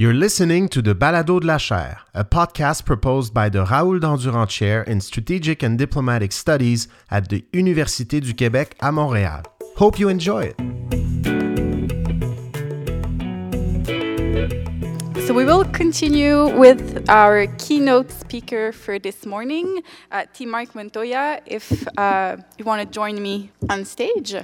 [0.00, 4.48] You're listening to the Balado de la Chaire, a podcast proposed by the Raoul Dandurand
[4.48, 9.42] Chair in Strategic and Diplomatic Studies at the Université du Québec à Montréal.
[9.74, 10.56] Hope you enjoy it.
[15.26, 20.46] So we will continue with our keynote speaker for this morning, uh, T.
[20.46, 24.36] Mark Montoya, if uh, you want to join me on stage.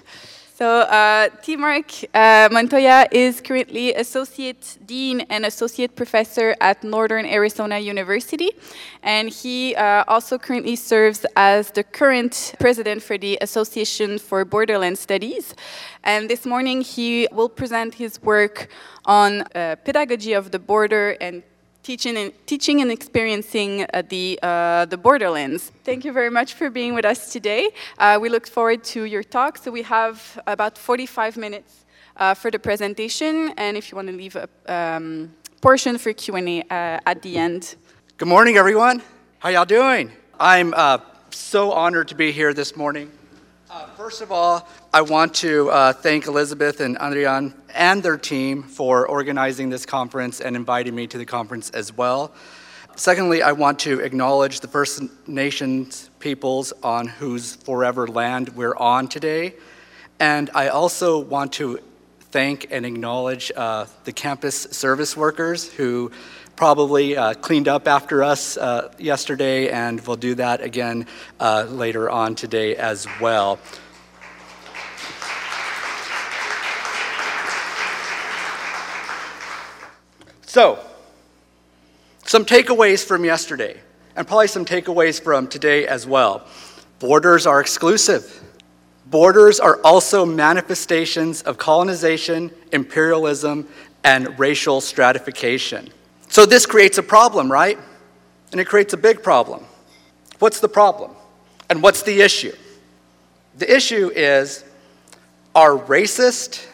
[0.56, 1.30] So, uh.
[1.58, 8.50] Mark uh, Montoya is currently Associate Dean and Associate Professor at Northern Arizona University,
[9.02, 14.96] and he uh, also currently serves as the current president for the Association for Borderland
[14.96, 15.56] Studies.
[16.04, 18.68] And this morning, he will present his work
[19.06, 21.42] on uh, pedagogy of the border and
[21.84, 25.70] teaching and, teaching and experiencing uh, the, uh, the borderlands.
[25.84, 27.70] Thank you very much for being with us today.
[27.98, 29.58] Uh, we look forward to your talk.
[29.58, 31.84] So we have about 45 minutes
[32.16, 36.62] uh, for the presentation, and if you want to leave a um, portion for Q&A
[36.62, 37.76] uh, at the end.
[38.16, 39.02] Good morning, everyone.
[39.38, 40.10] How y'all doing?
[40.40, 40.98] I'm uh,
[41.30, 43.10] so honored to be here this morning.
[43.74, 48.62] Uh, first of all, I want to uh, thank Elizabeth and Adrian and their team
[48.62, 52.32] for organizing this conference and inviting me to the conference as well.
[52.94, 59.08] Secondly, I want to acknowledge the First Nations peoples on whose forever land we're on
[59.08, 59.54] today.
[60.20, 61.80] And I also want to
[62.30, 66.12] thank and acknowledge uh, the campus service workers who
[66.56, 71.06] probably uh, cleaned up after us uh, yesterday and we'll do that again
[71.40, 73.58] uh, later on today as well.
[80.46, 80.78] So,
[82.24, 83.80] some takeaways from yesterday,
[84.14, 86.46] and probably some takeaways from today as well.
[87.00, 88.40] Borders are exclusive.
[89.06, 93.66] Borders are also manifestations of colonization, imperialism,
[94.04, 95.90] and racial stratification.
[96.34, 97.78] So this creates a problem, right?
[98.50, 99.64] And it creates a big problem.
[100.40, 101.12] What's the problem?
[101.70, 102.52] And what's the issue?
[103.56, 104.64] The issue is
[105.54, 106.66] are racist,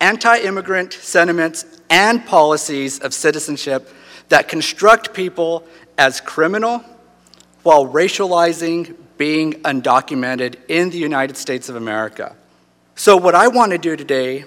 [0.00, 3.92] anti immigrant sentiments and policies of citizenship
[4.30, 5.62] that construct people
[5.98, 6.82] as criminal
[7.62, 12.34] while racializing being undocumented in the United States of America.
[12.94, 14.46] So, what I want to do today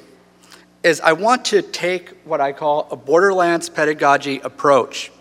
[0.84, 5.12] is I want to take what I call a borderlands pedagogy approach.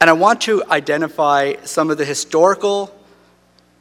[0.00, 2.92] And I want to identify some of the historical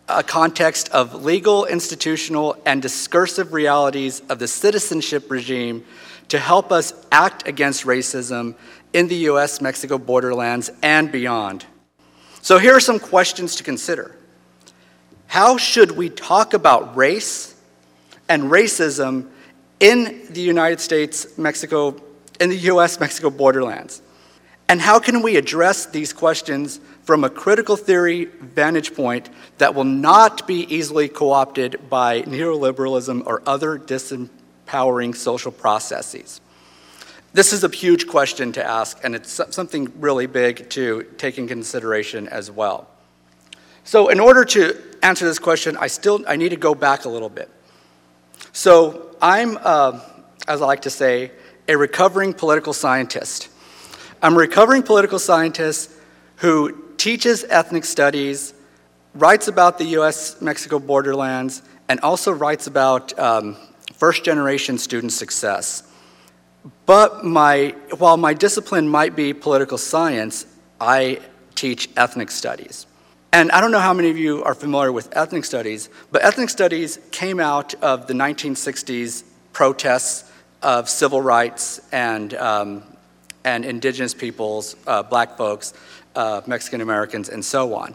[0.08, 5.84] uh, context of legal, institutional, and discursive realities of the citizenship regime
[6.28, 8.56] to help us act against racism
[8.94, 11.66] in the US Mexico borderlands and beyond.
[12.42, 14.16] So, here are some questions to consider.
[15.28, 17.60] How should we talk about race
[18.30, 19.30] and racism
[19.80, 22.02] in the United States, Mexico,
[22.40, 24.02] in the US Mexico borderlands?
[24.68, 29.84] And how can we address these questions from a critical theory vantage point that will
[29.84, 36.42] not be easily co opted by neoliberalism or other disempowering social processes?
[37.34, 41.48] This is a huge question to ask, and it's something really big to take in
[41.48, 42.88] consideration as well.
[43.84, 47.10] So, in order to answer this question, I still I need to go back a
[47.10, 47.52] little bit.
[48.52, 50.00] So, I'm, uh,
[50.48, 51.32] as I like to say,
[51.68, 53.50] a recovering political scientist.
[54.22, 55.92] I'm a recovering political scientist
[56.38, 58.54] who teaches ethnic studies,
[59.14, 63.58] writes about the US Mexico borderlands, and also writes about um,
[63.94, 65.84] first generation student success.
[66.86, 70.46] But my, while my discipline might be political science,
[70.80, 71.20] I
[71.54, 72.88] teach ethnic studies.
[73.36, 76.50] And I don't know how many of you are familiar with ethnic studies, but ethnic
[76.50, 80.32] studies came out of the 1960s protests
[80.62, 82.84] of civil rights and, um,
[83.44, 85.74] and indigenous peoples, uh, black folks,
[86.16, 87.94] uh, Mexican Americans, and so on.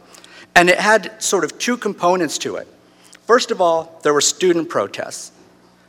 [0.54, 2.68] And it had sort of two components to it.
[3.26, 5.32] First of all, there were student protests.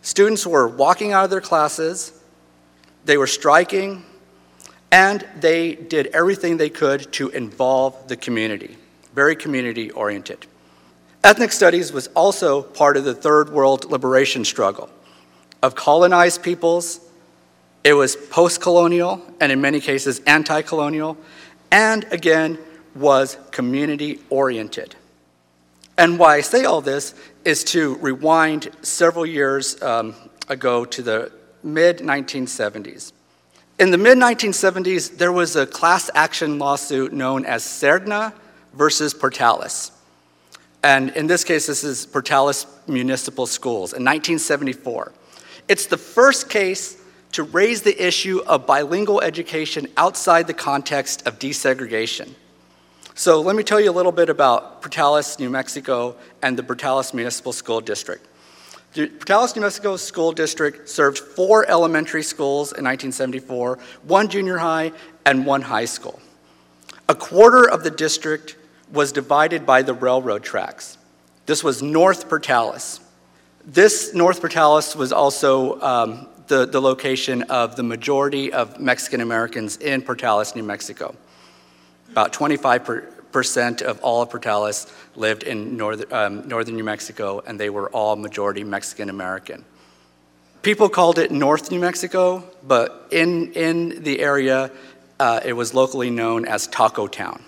[0.01, 2.13] Students were walking out of their classes,
[3.03, 4.06] they were striking,
[4.94, 8.77] and they did everything they could to involve the community,
[9.13, 10.46] very community oriented.
[11.24, 14.90] Ethnic studies was also part of the Third World liberation struggle
[15.62, 17.00] of colonized peoples.
[17.84, 21.18] It was post colonial and, in many cases, anti colonial,
[21.72, 22.58] and again,
[22.96, 24.96] was community oriented.
[25.98, 27.13] And why I say all this
[27.46, 30.16] is to rewind several years um,
[30.48, 31.31] ago to the
[31.63, 33.12] mid 1970s.
[33.80, 38.34] In the mid 1970s, there was a class action lawsuit known as Serna
[38.73, 39.91] versus Portales.
[40.83, 45.12] And in this case, this is Portales Municipal Schools in 1974.
[45.68, 46.97] It's the first case
[47.33, 52.33] to raise the issue of bilingual education outside the context of desegregation.
[53.13, 57.13] So let me tell you a little bit about Portales, New Mexico, and the Portales
[57.13, 58.25] Municipal School District.
[58.94, 64.91] The Portales, New Mexico School District served four elementary schools in 1974, one junior high,
[65.25, 66.19] and one high school.
[67.07, 68.56] A quarter of the district
[68.91, 70.97] was divided by the railroad tracks.
[71.45, 72.99] This was North Portales.
[73.65, 79.77] This North Portales was also um, the, the location of the majority of Mexican Americans
[79.77, 81.15] in Portales, New Mexico.
[82.09, 87.69] About 25% of all of Portales lived in north, um, northern New Mexico, and they
[87.69, 89.63] were all majority Mexican American.
[90.61, 94.71] People called it North New Mexico, but in, in the area,
[95.19, 97.43] uh, it was locally known as Taco Town.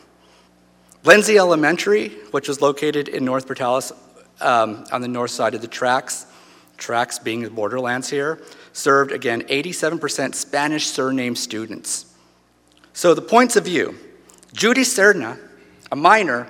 [1.06, 3.92] Lindsay Elementary, which was located in North Portales
[4.40, 6.26] um, on the north side of the tracks,
[6.78, 8.42] tracks being the borderlands here,
[8.72, 12.06] served again 87% Spanish surname students.
[12.94, 13.98] So the points of view
[14.54, 15.38] Judy Serna,
[15.92, 16.48] a minor,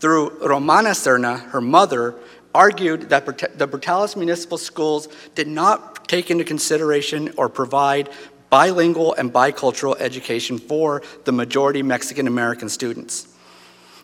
[0.00, 2.14] through Romana Serna, her mother,
[2.54, 8.10] argued that the Portales Municipal Schools did not take into consideration or provide
[8.50, 13.33] bilingual and bicultural education for the majority Mexican American students.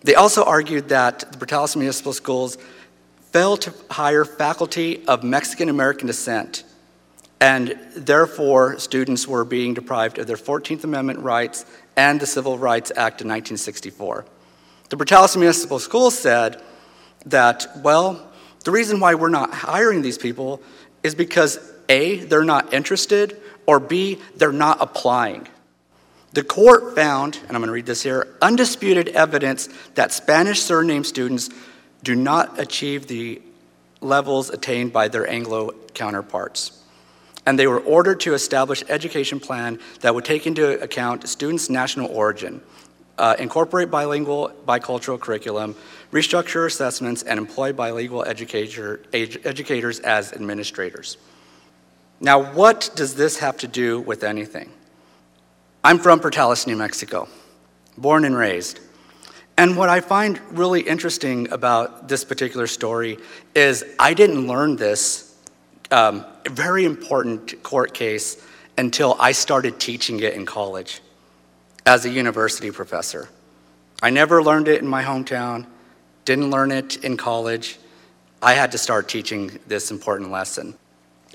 [0.03, 2.57] They also argued that the Portales Municipal Schools
[3.33, 6.65] failed to hire faculty of Mexican American descent,
[7.41, 11.65] and therefore students were being deprived of their 14th Amendment rights
[11.97, 14.25] and the Civil Rights Act of 1964.
[14.89, 16.61] The Portales Municipal Schools said
[17.27, 18.31] that, well,
[18.65, 20.61] the reason why we're not hiring these people
[21.03, 21.59] is because
[21.89, 25.47] A, they're not interested, or B, they're not applying.
[26.33, 31.03] The court found, and I'm going to read this here, undisputed evidence that Spanish surname
[31.03, 31.51] students
[32.05, 33.43] do not achieve the
[34.01, 36.83] levels attained by their Anglo counterparts.
[37.47, 42.11] And they were ordered to establish education plan that would take into account students' national
[42.11, 42.63] origin,
[43.19, 45.75] uh, incorporate bilingual, bicultural curriculum,
[46.13, 51.17] restructure assessments, and employ bilingual educator, educators as administrators.
[52.21, 54.71] Now, what does this have to do with anything?
[55.83, 57.27] I'm from Portales, New Mexico,
[57.97, 58.81] born and raised.
[59.57, 63.17] And what I find really interesting about this particular story
[63.55, 65.35] is I didn't learn this
[65.91, 68.45] um, very important court case
[68.77, 71.01] until I started teaching it in college
[71.87, 73.31] as a university professor.
[74.03, 75.65] I never learned it in my hometown,
[76.27, 77.79] didn't learn it in college.
[78.43, 80.75] I had to start teaching this important lesson.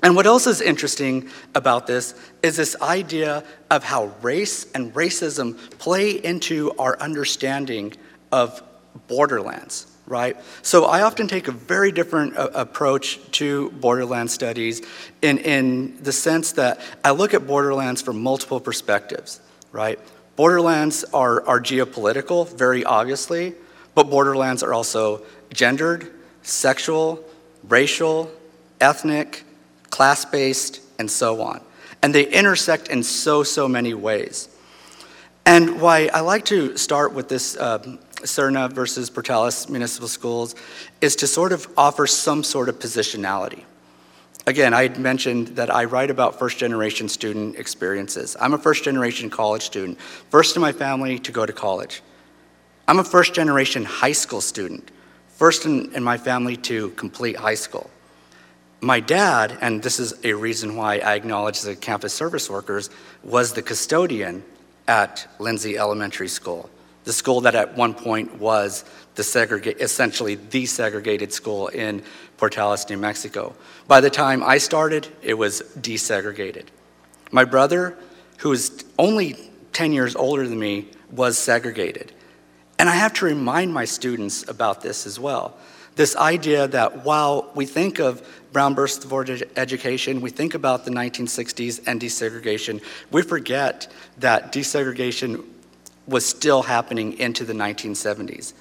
[0.02, 5.56] And what else is interesting about this is this idea of how race and racism
[5.78, 7.94] play into our understanding
[8.30, 8.62] of
[9.08, 10.36] borderlands, right?
[10.62, 14.82] So I often take a very different uh, approach to borderland studies
[15.22, 19.40] in, in the sense that I look at borderlands from multiple perspectives,
[19.72, 19.98] right?
[20.36, 23.54] Borderlands are, are geopolitical, very obviously,
[23.94, 25.22] but borderlands are also
[25.54, 27.24] gendered, sexual,
[27.64, 28.30] racial,
[28.78, 29.44] ethnic,
[29.90, 31.60] class based, and so on.
[32.02, 34.48] And they intersect in so, so many ways.
[35.44, 40.54] And why I like to start with this um, Serna versus Portales Municipal Schools
[41.00, 43.62] is to sort of offer some sort of positionality.
[44.48, 48.36] Again, I mentioned that I write about first generation student experiences.
[48.40, 50.00] I'm a first generation college student,
[50.30, 52.02] first in my family to go to college.
[52.86, 54.90] I'm a first generation high school student,
[55.28, 57.90] first in, in my family to complete high school
[58.80, 62.90] my dad, and this is a reason why I acknowledge the campus service workers,
[63.24, 64.44] was the custodian
[64.86, 66.70] at Lindsay Elementary School,
[67.04, 72.02] the school that at one point was the segrega- essentially the segregated school in
[72.38, 73.54] Portales, New Mexico.
[73.88, 76.66] By the time I started, it was desegregated.
[77.32, 77.96] My brother,
[78.38, 79.36] who is only
[79.72, 82.12] 10 years older than me, was segregated.
[82.78, 85.56] And I have to remind my students about this as well.
[85.94, 90.90] This idea that while we think of Brown versus Board education, we think about the
[90.90, 93.86] 1960s and desegregation, we forget
[94.16, 95.44] that desegregation
[96.06, 98.54] was still happening into the 1970s.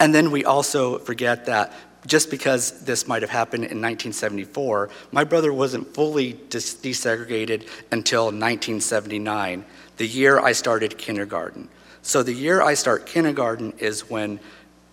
[0.00, 1.74] And then we also forget that
[2.06, 9.66] just because this might have happened in 1974, my brother wasn't fully desegregated until 1979,
[9.98, 11.68] the year I started kindergarten.
[12.00, 14.40] So the year I start kindergarten is when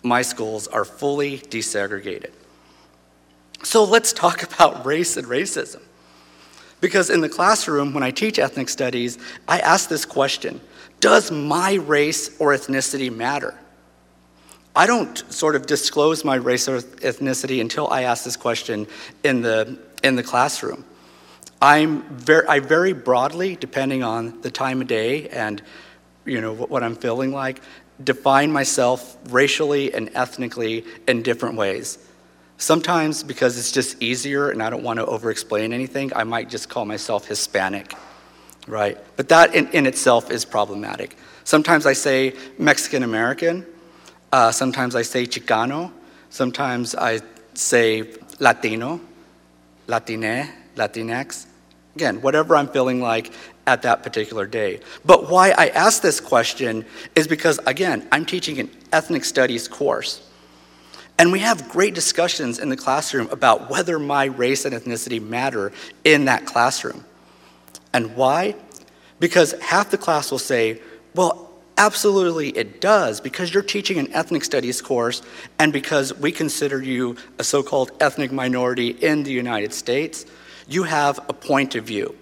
[0.02, 2.32] my schools are fully desegregated.
[3.62, 5.82] So let's talk about race and racism.
[6.80, 10.60] Because in the classroom, when I teach ethnic studies, I ask this question
[11.00, 13.58] Does my race or ethnicity matter?
[14.74, 18.86] I don't sort of disclose my race or ethnicity until I ask this question
[19.24, 20.84] in the, in the classroom.
[21.60, 25.60] I'm very, I very broadly, depending on the time of day and
[26.24, 27.60] you know what, what I'm feeling like,
[28.02, 31.98] define myself racially and ethnically in different ways.
[32.60, 36.50] Sometimes because it's just easier and I don't want to over explain anything, I might
[36.50, 37.94] just call myself Hispanic,
[38.66, 38.98] right?
[39.16, 41.16] But that in, in itself is problematic.
[41.44, 43.64] Sometimes I say Mexican American,
[44.30, 45.90] uh, sometimes I say Chicano,
[46.28, 47.20] sometimes I
[47.54, 49.00] say Latino,
[49.86, 51.46] Latine, Latinx.
[51.96, 53.32] Again, whatever I'm feeling like
[53.66, 54.80] at that particular day.
[55.06, 56.84] But why I ask this question
[57.16, 60.29] is because, again, I'm teaching an ethnic studies course.
[61.20, 65.70] And we have great discussions in the classroom about whether my race and ethnicity matter
[66.02, 67.04] in that classroom.
[67.92, 68.54] And why?
[69.18, 70.80] Because half the class will say,
[71.14, 75.20] well, absolutely it does, because you're teaching an ethnic studies course,
[75.58, 80.24] and because we consider you a so called ethnic minority in the United States,
[80.68, 82.16] you have a point of view.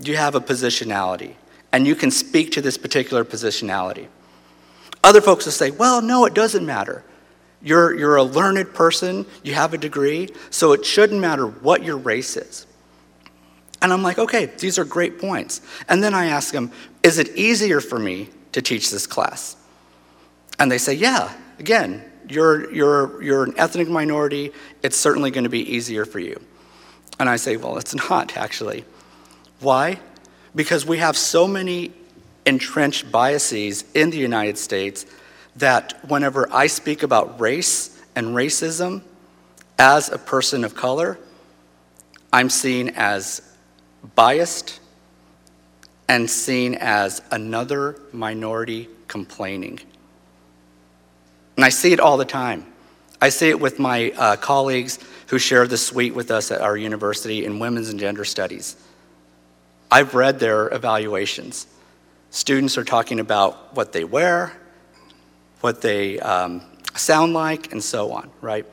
[0.00, 1.34] You have a positionality,
[1.72, 4.06] and you can speak to this particular positionality.
[5.04, 7.04] Other folks will say, well, no, it doesn't matter.
[7.62, 11.96] You're, you're a learned person, you have a degree, so it shouldn't matter what your
[11.96, 12.66] race is.
[13.82, 15.60] And I'm like, okay, these are great points.
[15.88, 16.72] And then I ask them,
[17.02, 19.56] is it easier for me to teach this class?
[20.58, 25.50] And they say, yeah, again, you're, you're, you're an ethnic minority, it's certainly going to
[25.50, 26.40] be easier for you.
[27.18, 28.84] And I say, well, it's not actually.
[29.60, 30.00] Why?
[30.54, 31.92] Because we have so many
[32.44, 35.06] entrenched biases in the United States
[35.56, 39.02] that whenever I speak about race and racism
[39.78, 41.18] as a person of color,
[42.32, 43.42] I'm seen as
[44.14, 44.80] biased
[46.08, 49.80] and seen as another minority complaining.
[51.56, 52.66] And I see it all the time.
[53.20, 54.98] I see it with my uh, colleagues
[55.28, 58.76] who share the suite with us at our university in women's and gender studies.
[59.90, 61.66] I've read their evaluations.
[62.30, 64.52] Students are talking about what they wear,
[65.66, 66.62] what they um,
[66.94, 68.64] sound like, and so on, right?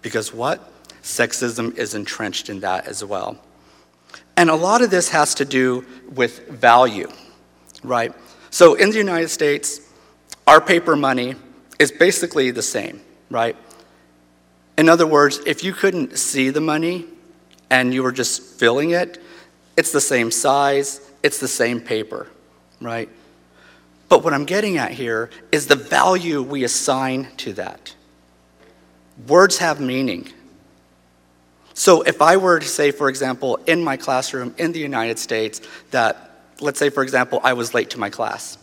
[0.00, 0.58] Because what?
[1.02, 3.36] Sexism is entrenched in that as well.
[4.34, 7.10] And a lot of this has to do with value,
[7.84, 8.14] right?
[8.48, 9.92] So in the United States,
[10.46, 11.34] our paper money
[11.78, 13.54] is basically the same, right?
[14.78, 17.04] In other words, if you couldn't see the money
[17.68, 19.20] and you were just filling it,
[19.76, 22.26] it's the same size, it's the same paper,
[22.80, 23.10] right?
[24.08, 27.94] But what I'm getting at here is the value we assign to that.
[29.26, 30.32] Words have meaning.
[31.74, 35.60] So if I were to say, for example, in my classroom in the United States,
[35.90, 38.58] that, let's say, for example, I was late to my class,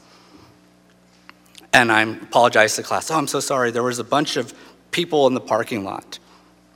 [1.72, 4.54] and I apologize to class, oh, I'm so sorry, there was a bunch of
[4.92, 6.20] people in the parking lot.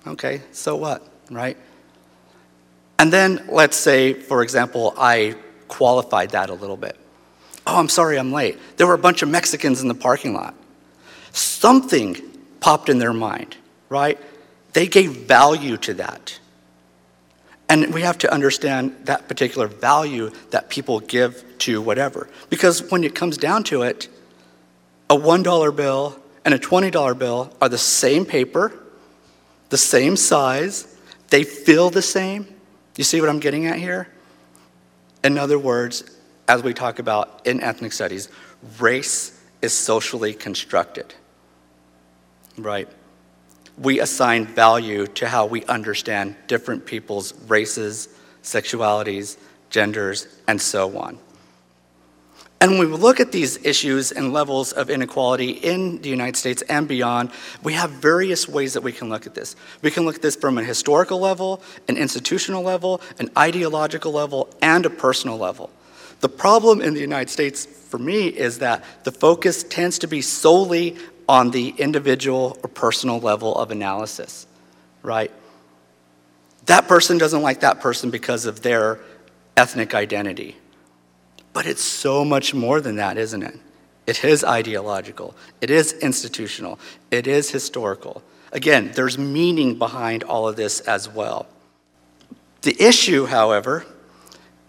[0.07, 1.57] Okay, so what, right?
[2.99, 5.35] And then let's say, for example, I
[5.67, 6.97] qualified that a little bit.
[7.69, 8.57] Oh, I'm sorry, I'm late.
[8.77, 10.55] There were a bunch of Mexicans in the parking lot.
[11.31, 12.17] Something
[12.59, 13.57] popped in their mind,
[13.89, 14.19] right?
[14.73, 16.39] They gave value to that.
[17.69, 22.27] And we have to understand that particular value that people give to whatever.
[22.49, 24.07] Because when it comes down to it,
[25.07, 28.73] a $1 bill and a $20 bill are the same paper,
[29.69, 30.97] the same size,
[31.27, 32.47] they feel the same.
[32.97, 34.09] You see what I'm getting at here?
[35.23, 36.03] In other words,
[36.49, 38.27] as we talk about in ethnic studies,
[38.79, 41.13] race is socially constructed,
[42.57, 42.89] right?
[43.79, 48.09] we assign value to how we understand different people's races,
[48.43, 49.37] sexualities,
[49.69, 51.17] genders, and so on.
[52.61, 56.61] And when we look at these issues and levels of inequality in the United States
[56.63, 57.31] and beyond,
[57.63, 59.55] we have various ways that we can look at this.
[59.81, 64.49] We can look at this from a historical level, an institutional level, an ideological level,
[64.61, 65.69] and a personal level.
[66.19, 70.21] The problem in the United States for me is that the focus tends to be
[70.21, 70.97] solely
[71.27, 74.47] on the individual or personal level of analysis,
[75.03, 75.31] right?
[76.65, 78.99] That person doesn't like that person because of their
[79.55, 80.55] ethnic identity.
[81.53, 83.59] But it's so much more than that, isn't it?
[84.05, 86.79] It is ideological, it is institutional,
[87.11, 88.23] it is historical.
[88.51, 91.47] Again, there's meaning behind all of this as well.
[92.63, 93.85] The issue, however,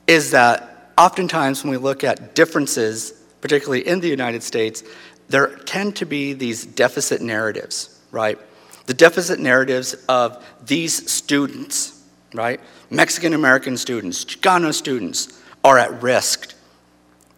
[0.07, 0.70] is that
[1.01, 4.83] oftentimes when we look at differences, particularly in the United States,
[5.29, 8.39] there tend to be these deficit narratives, right?
[8.85, 12.05] The deficit narratives of these students,
[12.35, 12.61] right?
[12.91, 16.55] Mexican American students, Chicano students are at risk.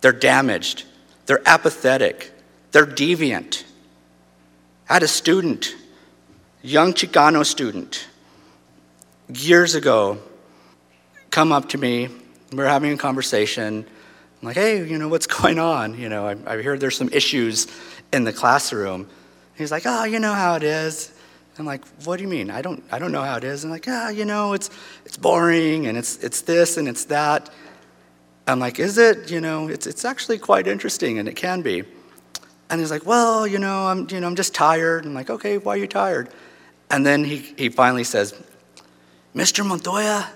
[0.01, 0.85] They're damaged.
[1.27, 2.33] They're apathetic.
[2.73, 3.63] They're deviant.
[4.89, 5.77] I had a student,
[6.63, 8.09] young Chicano student,
[9.33, 10.19] years ago,
[11.31, 12.09] come up to me.
[12.53, 13.87] We're having a conversation.
[14.41, 15.99] I'm like, hey, you know, what's going on?
[15.99, 17.67] You know, I, I hear there's some issues
[18.13, 19.09] in the classroom.
[19.55, 21.13] He's like, oh, you know how it is.
[21.59, 22.51] I'm like, what do you mean?
[22.51, 23.65] I don't, I don't know how it is.
[23.65, 24.71] I'm like, ah, you know, it's,
[25.05, 27.51] it's boring and it's, it's this and it's that.
[28.47, 29.31] I'm like, is it?
[29.31, 31.85] You know, it's, it's actually quite interesting and it can be.
[32.71, 35.05] And he's like, well, you know, I'm, you know, I'm just tired.
[35.05, 36.31] I'm like, okay, why are you tired?
[36.91, 38.35] And then he, he finally says,
[39.35, 39.65] Mr.
[39.65, 40.31] Montoya,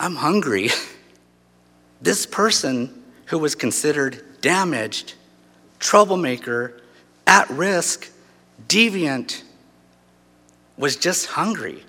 [0.00, 0.70] I'm hungry.
[2.00, 5.14] this person who was considered damaged,
[5.78, 6.80] troublemaker,
[7.26, 8.10] at risk,
[8.66, 9.42] deviant,
[10.76, 11.82] was just hungry.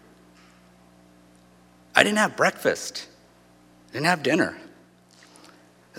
[1.95, 3.07] I didn't have breakfast,
[3.89, 4.57] I didn't have dinner.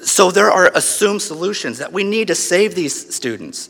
[0.03, 3.69] So there are assumed solutions that we need to save these students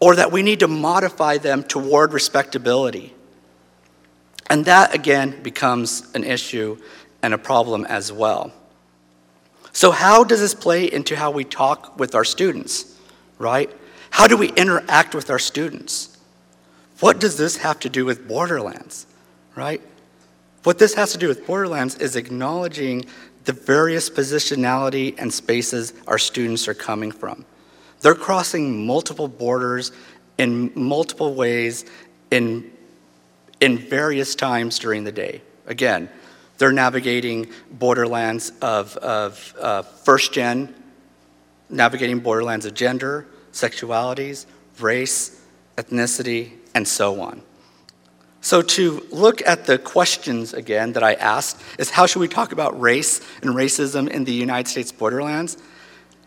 [0.00, 3.14] or that we need to modify them toward respectability.
[4.48, 6.78] And that again becomes an issue
[7.22, 8.52] and a problem as well.
[9.72, 12.98] So, how does this play into how we talk with our students,
[13.38, 13.70] right?
[14.10, 16.18] How do we interact with our students?
[17.00, 19.06] What does this have to do with Borderlands,
[19.56, 19.80] right?
[20.62, 23.06] What this has to do with Borderlands is acknowledging
[23.44, 27.44] the various positionality and spaces our students are coming from.
[28.00, 29.92] They're crossing multiple borders
[30.38, 31.84] in multiple ways
[32.30, 32.70] in,
[33.60, 35.42] in various times during the day.
[35.66, 36.08] Again,
[36.62, 40.72] they're navigating borderlands of, of uh, first gen,
[41.68, 44.46] navigating borderlands of gender, sexualities,
[44.78, 45.44] race,
[45.76, 47.42] ethnicity, and so on.
[48.42, 52.52] So, to look at the questions again that I asked is how should we talk
[52.52, 55.56] about race and racism in the United States borderlands?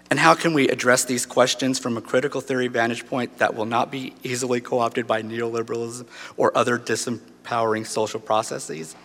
[0.10, 3.65] And how can we address these questions from a critical theory vantage point that will
[3.65, 8.98] not be easily co opted by neoliberalism or other disempowering social processes?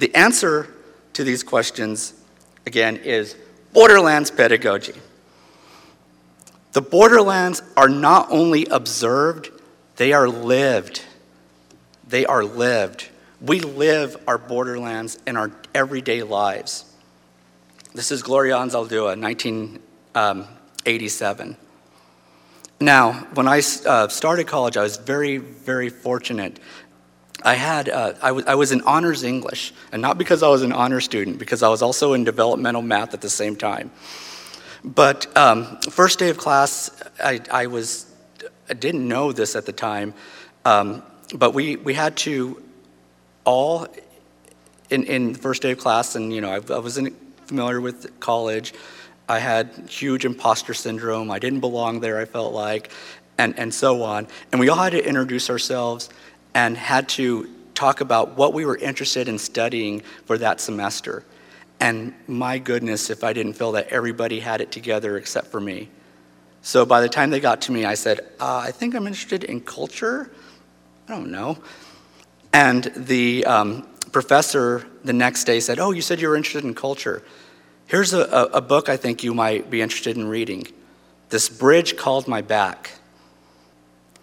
[0.00, 0.74] The answer
[1.12, 2.14] to these questions,
[2.66, 3.36] again, is
[3.72, 4.94] borderlands pedagogy.
[6.72, 9.50] The borderlands are not only observed,
[9.96, 11.02] they are lived
[12.10, 13.08] they are lived.
[13.40, 16.84] We live our borderlands in our everyday lives.
[17.94, 21.56] This is Gloria Anzaldúa, 1987.
[22.80, 26.60] Now, when I uh, started college, I was very, very fortunate.
[27.42, 30.62] I had uh, I, w- I was in honors English, and not because I was
[30.62, 33.90] an honor student, because I was also in developmental math at the same time.
[34.84, 36.90] But um, first day of class,
[37.22, 38.06] I, I was
[38.70, 40.14] I didn't know this at the time.
[40.64, 41.02] Um,
[41.34, 42.62] but we, we had to
[43.44, 43.86] all,
[44.90, 47.14] in, in the first day of class, and you know, I, I wasn't
[47.46, 48.72] familiar with college.
[49.28, 51.30] I had huge imposter syndrome.
[51.30, 52.90] I didn't belong there, I felt like,
[53.38, 54.28] and, and so on.
[54.52, 56.10] And we all had to introduce ourselves
[56.54, 61.24] and had to talk about what we were interested in studying for that semester.
[61.80, 65.88] And my goodness, if I didn't feel that everybody had it together except for me.
[66.62, 69.44] So by the time they got to me, I said, uh, I think I'm interested
[69.44, 70.30] in culture.
[71.08, 71.58] I don't know.
[72.52, 76.74] And the um, professor the next day said, Oh, you said you were interested in
[76.74, 77.22] culture.
[77.86, 80.66] Here's a, a, a book I think you might be interested in reading
[81.30, 82.92] This Bridge Called My Back.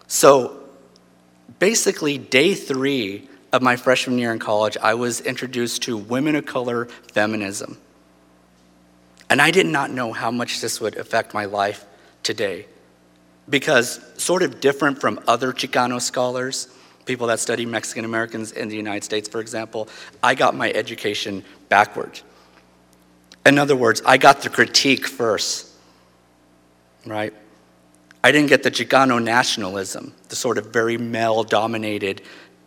[0.08, 0.67] So
[1.60, 6.46] basically, day three of my freshman year in college, I was introduced to women of
[6.46, 7.78] color feminism.
[9.30, 11.86] And I did not know how much this would affect my life
[12.24, 12.66] today.
[13.50, 16.68] Because, sort of different from other Chicano scholars,
[17.06, 19.88] people that study Mexican Americans in the United States, for example,
[20.22, 22.20] I got my education backward.
[23.46, 25.72] In other words, I got the critique first,
[27.06, 27.34] right?
[28.24, 32.22] I didn't get the Chicano nationalism, the sort of very male dominated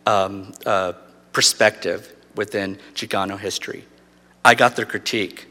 [0.05, 0.93] um, uh,
[1.33, 3.85] perspective within Chicano history.
[4.43, 5.47] I got the critique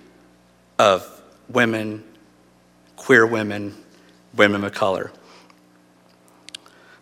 [0.79, 2.03] of women,
[2.97, 3.77] queer women,
[4.35, 5.13] women of color.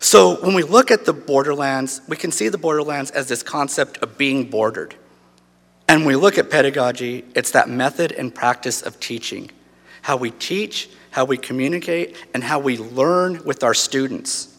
[0.00, 3.98] So when we look at the borderlands, we can see the borderlands as this concept
[3.98, 4.94] of being bordered.
[5.88, 9.50] And when we look at pedagogy, it's that method and practice of teaching
[10.02, 14.56] how we teach, how we communicate, and how we learn with our students.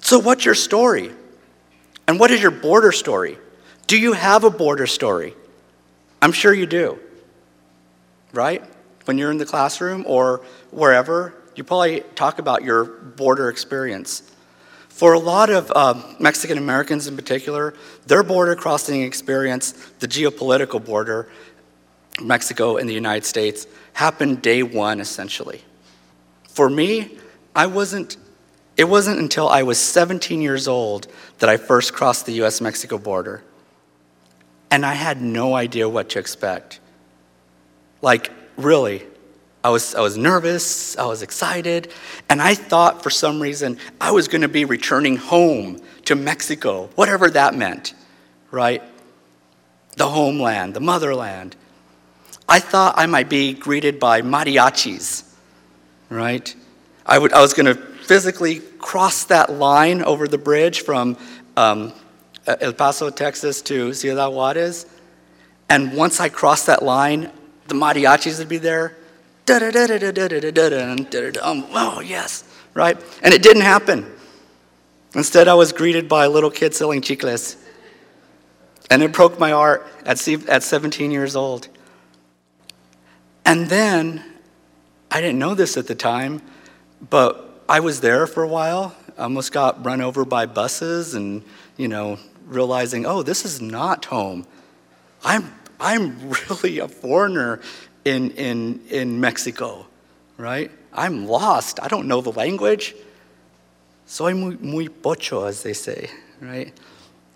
[0.00, 1.10] So, what's your story?
[2.08, 3.38] And what is your border story?
[3.86, 5.34] Do you have a border story?
[6.22, 6.98] I'm sure you do,
[8.32, 8.62] right?
[9.04, 14.30] When you're in the classroom or wherever, you probably talk about your border experience.
[14.88, 17.74] For a lot of uh, Mexican Americans in particular,
[18.06, 21.28] their border crossing experience, the geopolitical border,
[22.20, 23.66] Mexico and the United States,
[23.96, 25.62] happened day one essentially.
[26.50, 27.16] For me,
[27.54, 28.18] I wasn't,
[28.76, 31.06] it wasn't until I was 17 years old
[31.38, 33.42] that I first crossed the US Mexico border.
[34.70, 36.78] And I had no idea what to expect.
[38.02, 39.02] Like, really.
[39.64, 41.90] I was, I was nervous, I was excited,
[42.28, 46.90] and I thought for some reason I was going to be returning home to Mexico,
[46.96, 47.94] whatever that meant,
[48.50, 48.82] right?
[49.96, 51.56] The homeland, the motherland.
[52.48, 55.24] I thought I might be greeted by mariachis,
[56.08, 56.54] right?
[57.04, 61.16] I, would, I was going to physically cross that line over the bridge from
[61.56, 61.92] um,
[62.46, 64.86] El Paso, Texas to Ciudad Juarez.
[65.68, 67.32] And once I crossed that line,
[67.66, 68.96] the mariachis would be there.
[71.42, 72.96] Oh, yes, right?
[73.22, 74.12] And it didn't happen.
[75.14, 77.56] Instead, I was greeted by a little kid selling chicles.
[78.90, 81.68] And it broke my heart at, at 17 years old.
[83.46, 84.24] And then,
[85.08, 86.42] I didn't know this at the time,
[87.08, 88.96] but I was there for a while.
[89.16, 91.44] I almost got run over by buses and,
[91.76, 94.48] you know, realizing, oh, this is not home.
[95.24, 97.60] I'm, I'm really a foreigner
[98.04, 99.86] in, in, in Mexico,
[100.36, 100.72] right?
[100.92, 101.78] I'm lost.
[101.80, 102.96] I don't know the language.
[104.06, 106.72] Soy muy, muy pocho, as they say, right?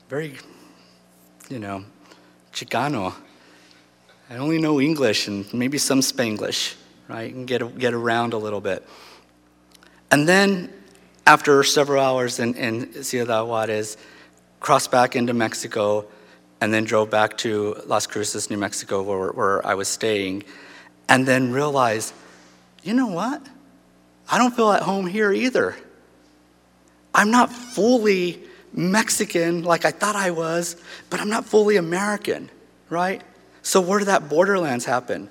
[0.09, 0.35] Very,
[1.49, 1.85] you know,
[2.53, 3.15] Chicano.
[4.33, 6.77] I only know English and maybe some Spanglish,
[7.09, 7.35] right?
[7.35, 8.87] And get, get around a little bit.
[10.13, 10.73] And then,
[11.27, 13.97] after several hours in, in Ciudad Juarez,
[14.61, 16.07] crossed back into Mexico,
[16.61, 20.45] and then drove back to Las Cruces, New Mexico, where, where I was staying,
[21.09, 22.15] and then realized,
[22.85, 23.45] you know what?
[24.31, 25.75] I don't feel at home here either.
[27.13, 28.41] I'm not fully
[28.73, 30.77] Mexican like I thought I was,
[31.09, 32.49] but I'm not fully American,
[32.91, 33.23] right?
[33.63, 35.29] So, where did that borderlands happen?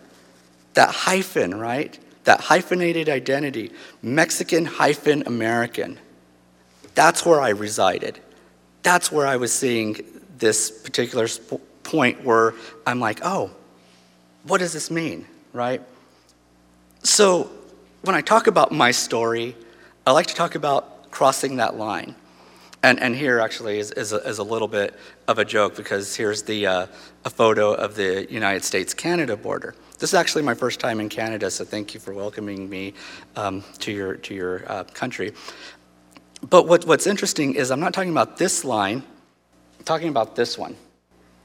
[0.74, 1.98] That hyphen, right?
[2.26, 5.98] That hyphenated identity, Mexican hyphen American.
[6.96, 8.20] That's where I resided.
[8.84, 9.98] That's where I was seeing
[10.38, 12.54] this particular sp- point where
[12.86, 13.52] I'm like, oh,
[14.44, 15.82] what does this mean, right?
[17.04, 17.50] So,
[18.02, 19.56] when I talk about my story,
[20.06, 22.16] I like to talk about crossing that line.
[22.82, 26.16] And, and here actually is, is, a, is a little bit of a joke because
[26.16, 26.88] here's the, uh,
[27.26, 29.76] a photo of the United States Canada border.
[29.98, 32.94] This is actually my first time in Canada, so thank you for welcoming me
[33.36, 35.34] um, to your, to your uh, country.
[36.50, 39.04] But what, what's interesting is I'm not talking about this line,
[39.78, 40.78] I'm talking about this one.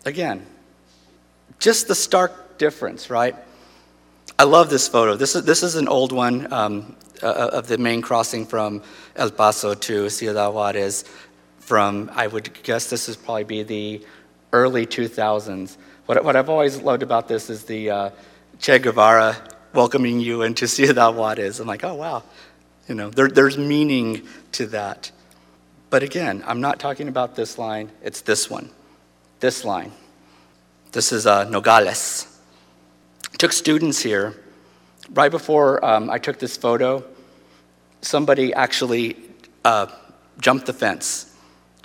[0.04, 0.46] Again,
[1.58, 3.34] just the stark difference, right?
[4.38, 5.16] I love this photo.
[5.16, 8.82] This is, this is an old one um, uh, of the main crossing from
[9.16, 11.04] El Paso to Ciudad Juarez.
[11.64, 14.06] From, I would guess this is probably be the
[14.52, 15.78] early 2000s.
[16.04, 18.10] What, what I've always loved about this is the uh,
[18.58, 19.34] Che Guevara
[19.72, 21.60] welcoming you into Ciudad Juarez.
[21.60, 22.22] I'm like, oh, wow.
[22.86, 25.10] You know, there, there's meaning to that.
[25.88, 28.68] But again, I'm not talking about this line, it's this one.
[29.40, 29.92] This line.
[30.92, 32.40] This is uh, Nogales.
[33.38, 34.34] Took students here.
[35.14, 37.02] Right before um, I took this photo,
[38.02, 39.16] somebody actually
[39.64, 39.86] uh,
[40.38, 41.33] jumped the fence,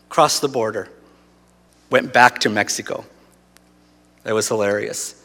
[0.10, 0.90] crossed the border,
[1.90, 3.06] went back to Mexico.
[4.26, 5.24] It was hilarious.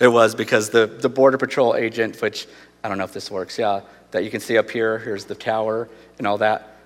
[0.00, 2.46] It was because the, the Border Patrol agent, which
[2.82, 5.34] I don't know if this works, yeah, that you can see up here, here's the
[5.34, 5.88] tower
[6.18, 6.76] and all that,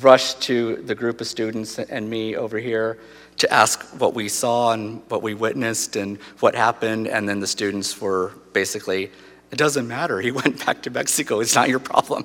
[0.00, 2.98] rushed to the group of students and me over here
[3.38, 7.06] to ask what we saw and what we witnessed and what happened.
[7.06, 9.10] And then the students were basically,
[9.50, 10.20] it doesn't matter.
[10.20, 11.40] He went back to Mexico.
[11.40, 12.24] It's not your problem.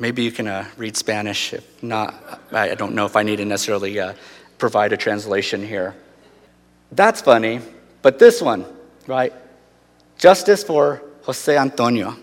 [0.00, 1.52] Maybe you can uh, read Spanish.
[1.52, 2.14] If not,
[2.52, 4.14] I don't know if I need to necessarily uh,
[4.56, 5.96] provide a translation here.
[6.92, 7.60] That's funny,
[8.00, 8.64] but this one,
[9.08, 9.32] right?
[10.16, 12.16] Justice for Jose Antonio.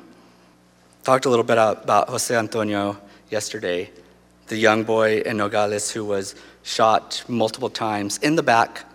[1.03, 2.97] Talked a little bit about Jose Antonio
[3.29, 3.91] yesterday,
[4.47, 6.33] the young boy in Nogales who was
[6.63, 8.85] shot multiple times in the back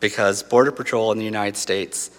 [0.00, 2.10] because Border Patrol in the United States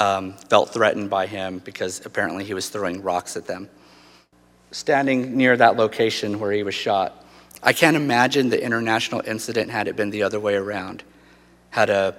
[0.00, 3.68] um, felt threatened by him because apparently he was throwing rocks at them
[4.74, 7.24] standing near that location where he was shot.
[7.62, 11.04] I can't imagine the international incident had it been the other way around.
[11.70, 12.16] Had a,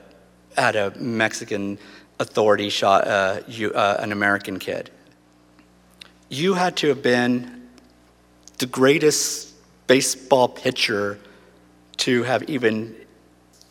[0.56, 1.78] had a Mexican
[2.18, 4.90] authority shot uh, you, uh, an American kid.
[6.30, 7.68] You had to have been
[8.58, 9.54] the greatest
[9.88, 11.20] baseball pitcher
[11.98, 12.96] to have even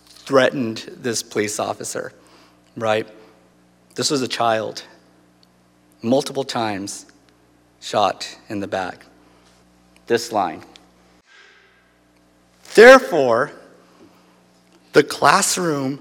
[0.09, 2.13] threatened this police officer,
[2.77, 3.09] right?
[3.95, 4.83] This was a child,
[6.03, 7.07] multiple times
[7.85, 9.05] shot in the back.
[10.07, 10.63] This line.
[12.75, 13.53] Therefore,
[14.95, 16.01] the classroom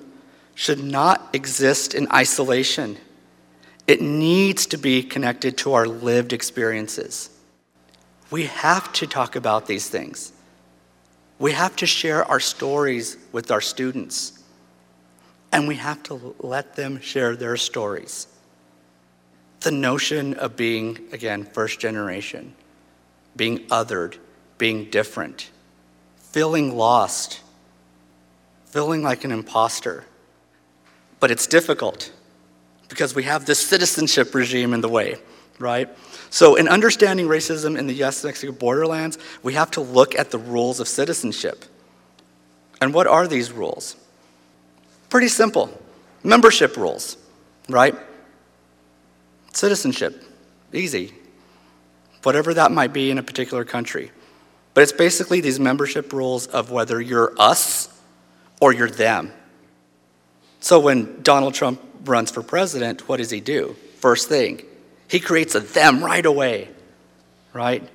[0.56, 2.98] should not exist in isolation.
[3.86, 7.30] It needs to be connected to our lived experiences.
[8.32, 10.32] We have to talk about these things.
[11.38, 14.42] We have to share our stories with our students.
[15.52, 18.28] And we have to let them share their stories.
[19.64, 22.54] The notion of being, again, first generation,
[23.36, 24.18] being othered,
[24.58, 25.50] being different,
[26.18, 27.42] feeling lost,
[28.66, 30.06] feeling like an imposter.
[31.20, 32.12] But it's difficult
[32.90, 35.16] because we have this citizenship regime in the way,
[35.60, 35.90] right?
[36.30, 40.38] So, in understanding racism in the US Mexico borderlands, we have to look at the
[40.38, 41.66] rules of citizenship.
[42.82, 43.96] And what are these rules?
[45.10, 45.80] Pretty simple
[46.24, 47.18] membership rules,
[47.70, 47.96] right?
[49.54, 50.24] Citizenship,
[50.74, 51.14] easy.
[52.24, 54.12] Whatever that might be in a particular country.
[54.74, 57.90] But it's basically these membership rules of whether you're us
[58.60, 59.32] or you're them.
[60.60, 63.76] So when Donald Trump runs for president, what does he do?
[64.00, 64.64] First thing,
[65.08, 66.70] he creates a them right away,
[67.54, 67.88] right?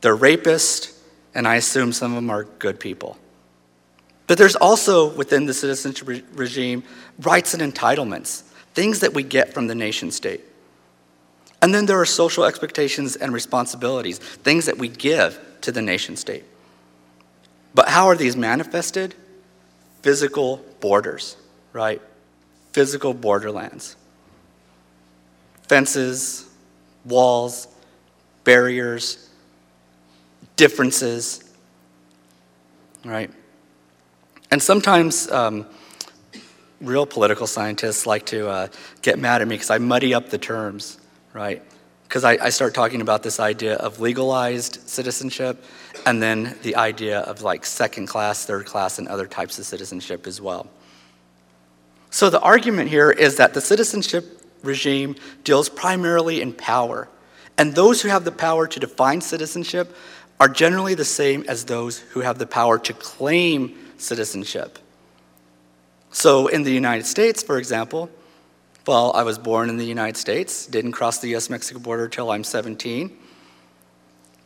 [0.00, 0.96] They're rapists,
[1.34, 3.16] and I assume some of them are good people.
[4.26, 6.84] But there's also within the citizenship re- regime
[7.20, 10.42] rights and entitlements, things that we get from the nation state.
[11.62, 16.16] And then there are social expectations and responsibilities, things that we give to the nation
[16.16, 16.44] state.
[17.74, 19.14] But how are these manifested?
[20.02, 21.36] Physical borders,
[21.72, 22.02] right?
[22.72, 23.96] Physical borderlands.
[25.62, 26.46] Fences,
[27.04, 27.68] walls,
[28.44, 29.30] barriers,
[30.56, 31.42] differences,
[33.04, 33.30] right?
[34.50, 35.66] And sometimes um,
[36.84, 38.68] real political scientists like to uh,
[39.02, 40.98] get mad at me because I muddy up the terms,
[41.32, 41.62] right?
[42.04, 45.64] Because I, I, start talking about this idea of legalized citizenship
[46.06, 50.26] and then the idea of like second class, third class, and other types of citizenship
[50.26, 50.68] as well.
[52.10, 57.08] So the argument here is that the citizenship regime deals primarily in power.
[57.58, 59.96] And those who have the power to define citizenship
[60.40, 64.78] are generally the same as those who have the power to claim citizenship.
[66.14, 68.08] So, in the United States, for example,
[68.86, 72.30] well, I was born in the United States, didn't cross the US Mexico border till
[72.30, 73.18] I'm 17.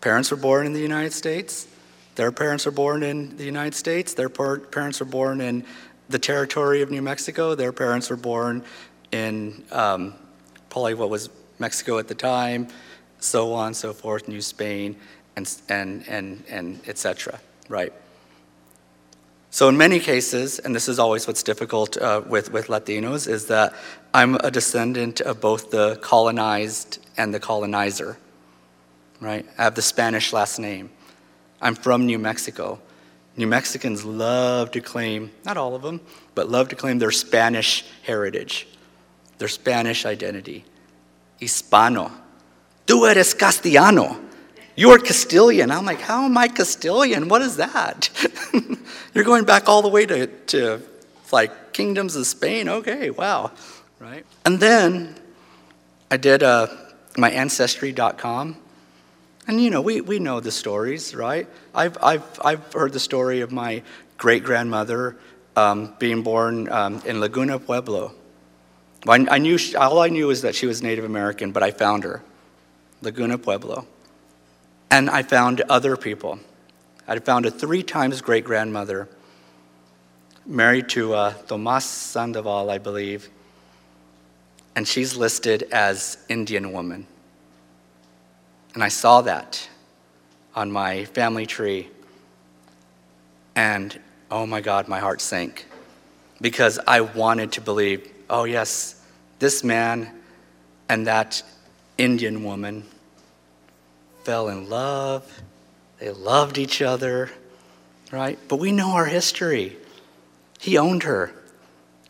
[0.00, 1.68] Parents were born in the United States.
[2.14, 4.14] Their parents were born in the United States.
[4.14, 5.62] Their parents were born in
[6.08, 7.54] the territory of New Mexico.
[7.54, 8.64] Their parents were born
[9.12, 10.14] in um,
[10.70, 11.28] probably what was
[11.58, 12.68] Mexico at the time,
[13.20, 14.96] so on and so forth, New Spain,
[15.36, 17.92] and, and, and, and et cetera, right?
[19.50, 23.46] So, in many cases, and this is always what's difficult uh, with, with Latinos, is
[23.46, 23.74] that
[24.12, 28.18] I'm a descendant of both the colonized and the colonizer,
[29.20, 29.46] right?
[29.56, 30.90] I have the Spanish last name.
[31.62, 32.78] I'm from New Mexico.
[33.38, 36.00] New Mexicans love to claim, not all of them,
[36.34, 38.68] but love to claim their Spanish heritage,
[39.38, 40.64] their Spanish identity.
[41.40, 42.10] Hispano.
[42.86, 44.27] Tú eres castellano.
[44.78, 45.72] You're Castilian.
[45.72, 47.28] I'm like, how am I Castilian?
[47.28, 48.10] What is that?
[49.12, 50.80] You're going back all the way to, to
[51.32, 52.68] like kingdoms of Spain.
[52.68, 53.50] Okay, wow,
[53.98, 54.24] right?
[54.44, 55.16] And then
[56.12, 56.68] I did uh,
[57.16, 58.56] my ancestry.com.
[59.48, 61.48] And you know, we, we know the stories, right?
[61.74, 63.82] I've, I've, I've heard the story of my
[64.16, 65.16] great grandmother
[65.56, 68.14] um, being born um, in Laguna Pueblo.
[69.08, 71.72] I, I knew she, all I knew was that she was Native American, but I
[71.72, 72.22] found her,
[73.02, 73.84] Laguna Pueblo.
[74.90, 76.38] And I found other people.
[77.06, 79.08] I found a three times great grandmother,
[80.46, 83.28] married to uh, Tomas Sandoval, I believe,
[84.74, 87.06] and she's listed as Indian woman.
[88.74, 89.68] And I saw that
[90.54, 91.88] on my family tree.
[93.56, 93.98] And
[94.30, 95.66] oh my God, my heart sank
[96.40, 99.02] because I wanted to believe, oh, yes,
[99.38, 100.12] this man
[100.88, 101.42] and that
[101.96, 102.84] Indian woman
[104.28, 105.42] fell in love,
[105.98, 107.30] they loved each other,
[108.12, 108.38] right?
[108.46, 109.74] But we know our history.
[110.60, 111.32] He owned her,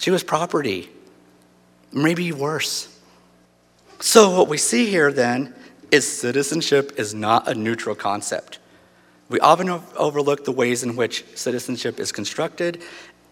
[0.00, 0.90] she was property,
[1.92, 2.92] maybe worse.
[4.00, 5.54] So, what we see here then
[5.92, 8.58] is citizenship is not a neutral concept.
[9.28, 12.82] We often overlook the ways in which citizenship is constructed,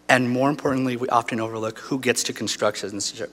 [0.08, 3.32] and more importantly, we often overlook who gets to construct citizenship.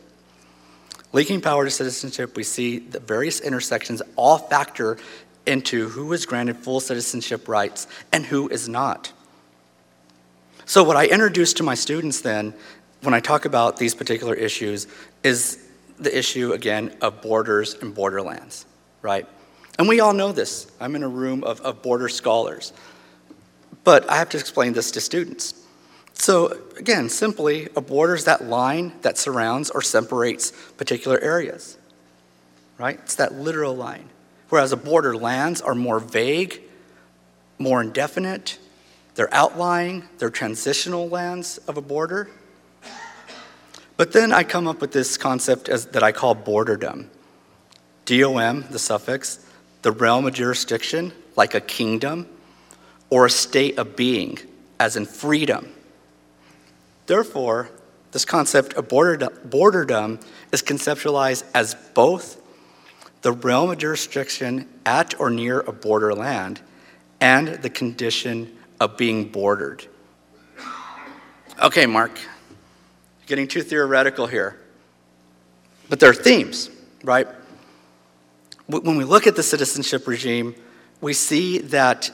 [1.12, 4.98] Linking power to citizenship, we see the various intersections all factor
[5.46, 9.12] into who is granted full citizenship rights and who is not.
[10.66, 12.54] So, what I introduce to my students then,
[13.02, 14.88] when I talk about these particular issues,
[15.24, 18.66] is the issue again of borders and borderlands,
[19.02, 19.28] right?
[19.78, 20.68] And we all know this.
[20.80, 22.72] I'm in a room of, of border scholars.
[23.84, 25.56] But I have to explain this to students.
[26.14, 31.78] So, again, simply, a border is that line that surrounds or separates particular areas,
[32.78, 33.00] right?
[33.04, 34.10] It's that literal line
[34.54, 36.62] whereas the border lands are more vague,
[37.58, 38.60] more indefinite.
[39.16, 42.30] They're outlying, they're transitional lands of a border.
[43.98, 47.08] But then I come up with this concept as, that I call borderdom.
[48.06, 49.44] DOM, the suffix,
[49.82, 52.28] the realm of jurisdiction, like a kingdom,
[53.10, 54.38] or a state of being,
[54.80, 55.74] as in freedom.
[57.08, 57.72] Therefore,
[58.12, 62.40] this concept of borderdom is conceptualized as both
[63.24, 66.62] the realm of jurisdiction at or near a borderland
[67.20, 69.88] and the condition of being bordered.
[71.62, 72.20] Okay, Mark,
[73.26, 74.60] getting too theoretical here.
[75.90, 76.70] But there are themes,
[77.04, 77.28] right?
[78.68, 80.56] When we look at the citizenship regime,
[81.00, 82.12] we see that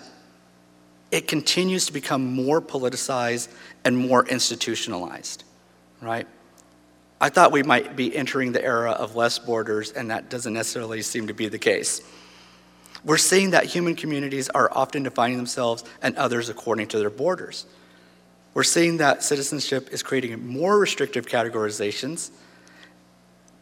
[1.12, 3.50] it continues to become more politicized
[3.84, 5.44] and more institutionalized,
[6.02, 6.28] right?
[7.22, 11.02] I thought we might be entering the era of less borders, and that doesn't necessarily
[11.02, 12.02] seem to be the case.
[13.04, 17.66] We're seeing that human communities are often defining themselves and others according to their borders.
[18.54, 22.32] We're seeing that citizenship is creating more restrictive categorizations,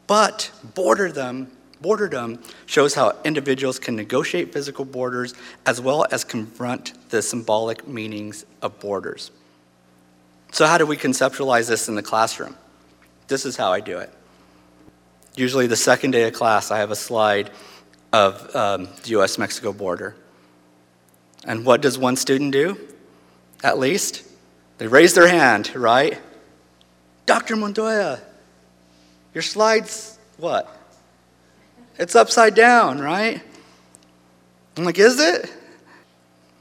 [0.06, 1.48] but borderdom,
[1.84, 5.34] borderdom shows how individuals can negotiate physical borders
[5.66, 9.32] as well as confront the symbolic meanings of borders.
[10.52, 12.56] So, how do we conceptualize this in the classroom?
[13.28, 14.12] This is how I do it.
[15.36, 17.52] Usually, the second day of class, I have a slide
[18.14, 20.16] of um, the US Mexico border.
[21.46, 22.78] And what does one student do?
[23.64, 24.24] At least,
[24.78, 26.20] they raise their hand, right?
[27.26, 27.56] Dr.
[27.56, 28.20] Montoya,
[29.34, 30.74] your slide's what?
[32.00, 33.42] It's upside down, right?
[34.78, 35.52] I'm like, is it?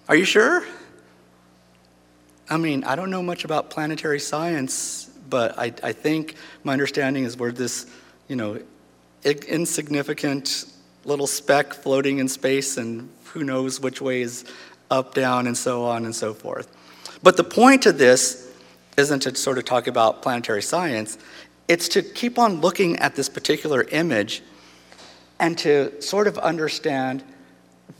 [0.09, 0.65] Are you sure?
[2.49, 7.25] I mean, I don't know much about planetary science, but I, I think my understanding
[7.25, 7.87] is where this,
[8.29, 8.61] you know,
[9.25, 10.67] insignificant
[11.05, 14.45] little speck floating in space, and who knows which way is
[14.91, 16.69] up, down, and so on and so forth.
[17.23, 18.53] But the point of this
[18.97, 21.19] isn't to sort of talk about planetary science,
[21.69, 24.43] it's to keep on looking at this particular image
[25.39, 27.23] and to sort of understand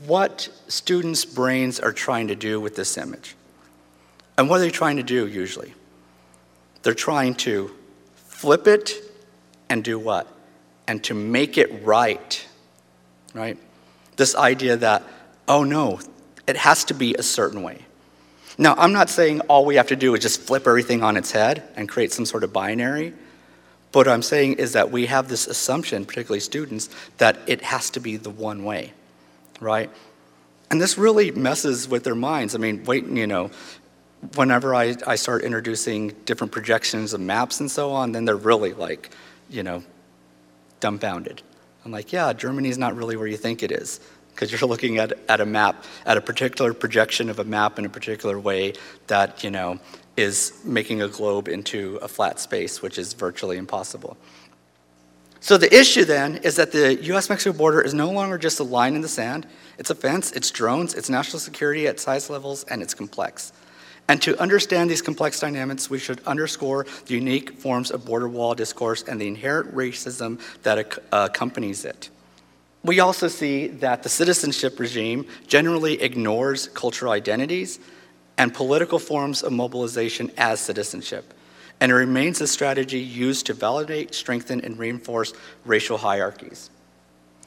[0.05, 3.35] what students' brains are trying to do with this image.
[4.37, 5.73] And what are they trying to do usually?
[6.87, 7.69] They're trying to
[8.15, 8.93] flip it
[9.67, 10.25] and do what?
[10.87, 12.47] And to make it right.
[13.33, 13.57] Right?
[14.15, 15.03] This idea that,
[15.49, 15.99] oh no,
[16.47, 17.81] it has to be a certain way.
[18.57, 21.33] Now, I'm not saying all we have to do is just flip everything on its
[21.33, 23.11] head and create some sort of binary.
[23.91, 27.89] But what I'm saying is that we have this assumption, particularly students, that it has
[27.89, 28.93] to be the one way,
[29.59, 29.89] right?
[30.71, 32.55] And this really messes with their minds.
[32.55, 33.51] I mean, wait, you know,
[34.35, 38.73] whenever I, I start introducing different projections of maps and so on, then they're really
[38.73, 39.11] like,
[39.49, 39.83] you know,
[40.79, 41.41] dumbfounded.
[41.85, 43.99] I'm like, yeah, Germany's not really where you think it is
[44.33, 47.85] because you're looking at, at a map, at a particular projection of a map in
[47.85, 48.73] a particular way
[49.07, 49.79] that, you know,
[50.15, 54.17] is making a globe into a flat space, which is virtually impossible.
[55.39, 58.63] So the issue then is that the US Mexico border is no longer just a
[58.63, 59.47] line in the sand.
[59.77, 63.53] It's a fence, it's drones, it's national security at size levels, and it's complex.
[64.09, 68.55] And to understand these complex dynamics, we should underscore the unique forms of border wall
[68.55, 72.09] discourse and the inherent racism that uh, accompanies it.
[72.83, 77.79] We also see that the citizenship regime generally ignores cultural identities
[78.37, 81.33] and political forms of mobilization as citizenship,
[81.81, 85.33] and it remains a strategy used to validate, strengthen, and reinforce
[85.65, 86.69] racial hierarchies.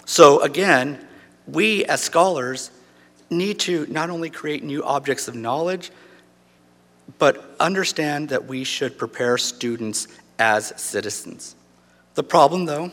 [0.05, 1.07] So, again,
[1.47, 2.71] we as scholars
[3.31, 5.91] need to not only create new objects of knowledge,
[7.19, 11.55] but understand that we should prepare students as citizens.
[12.15, 12.91] The problem, though,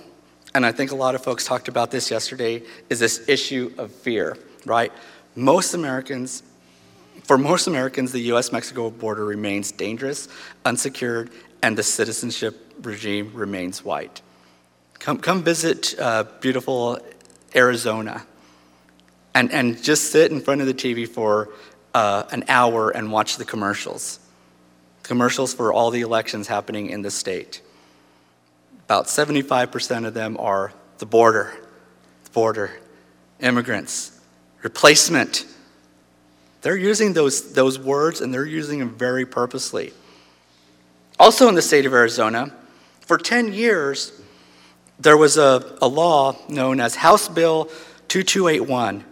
[0.53, 3.91] and I think a lot of folks talked about this yesterday, is this issue of
[3.91, 4.91] fear, right?
[5.35, 6.43] Most Americans,
[7.23, 10.27] for most Americans, the US Mexico border remains dangerous,
[10.65, 11.29] unsecured,
[11.61, 14.21] and the citizenship regime remains white.
[14.99, 16.99] Come, come visit uh, beautiful
[17.55, 18.25] Arizona
[19.35, 21.49] and, and just sit in front of the TV for
[21.97, 24.19] uh, an hour and watch the commercials.
[25.01, 27.63] Commercials for all the elections happening in the state.
[28.85, 31.55] About 75% of them are the border,
[32.23, 32.71] the border,
[33.39, 34.21] immigrants,
[34.61, 35.47] replacement.
[36.61, 39.91] They're using those, those words and they're using them very purposely.
[41.17, 42.53] Also, in the state of Arizona,
[42.99, 44.11] for 10 years,
[44.99, 47.65] there was a, a law known as House Bill
[48.07, 49.03] 2281,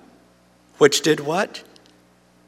[0.77, 1.63] which did what?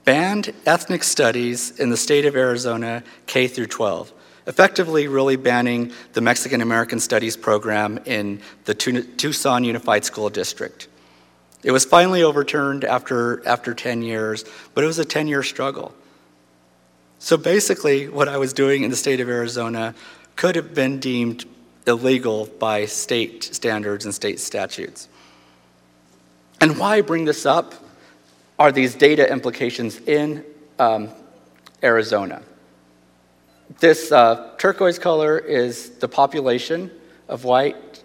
[0.08, 4.14] Banned ethnic studies in the state of Arizona K through 12
[4.46, 10.88] effectively really banning the Mexican American Studies program in the Tucson Unified School District.
[11.62, 15.94] It was finally overturned after, after 10 years, but it was a 10 year struggle.
[17.20, 19.94] So basically, what I was doing in the state of Arizona
[20.38, 21.44] could have been deemed
[21.86, 25.10] illegal by state standards and state statutes.
[26.62, 27.74] And why bring this up
[28.60, 30.44] are these data implications in
[30.80, 31.10] um,
[31.84, 32.42] Arizona.
[33.80, 36.90] This uh, turquoise color is the population
[37.28, 38.04] of white,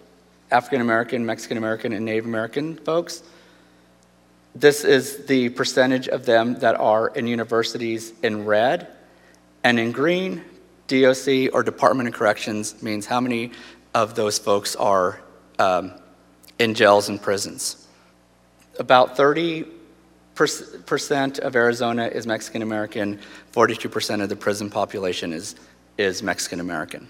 [0.51, 3.23] African American, Mexican American, and Native American folks.
[4.55, 8.87] This is the percentage of them that are in universities in red.
[9.63, 10.43] And in green,
[10.87, 13.51] DOC or Department of Corrections means how many
[13.95, 15.21] of those folks are
[15.57, 15.93] um,
[16.59, 17.87] in jails and prisons.
[18.77, 19.65] About 30
[20.35, 23.19] percent of Arizona is Mexican American,
[23.53, 25.55] 42% of the prison population is,
[25.97, 27.07] is Mexican American.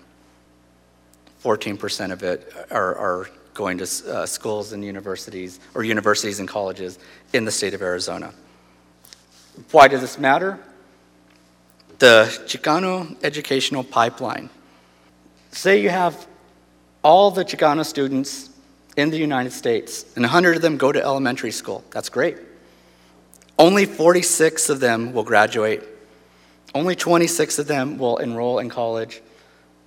[1.44, 7.00] 14% of it are, are going to uh, schools and universities, or universities and colleges
[7.34, 8.34] in the state of Arizona.
[9.72, 10.60] Why does this matter?
[12.00, 14.50] The Chicano educational pipeline.
[15.52, 16.28] Say you have
[17.04, 18.50] all the Chicano students
[18.98, 21.84] in the United States, and 100 of them go to elementary school.
[21.92, 22.38] That's great.
[23.58, 25.84] Only 46 of them will graduate.
[26.76, 29.22] Only 26 of them will enroll in college.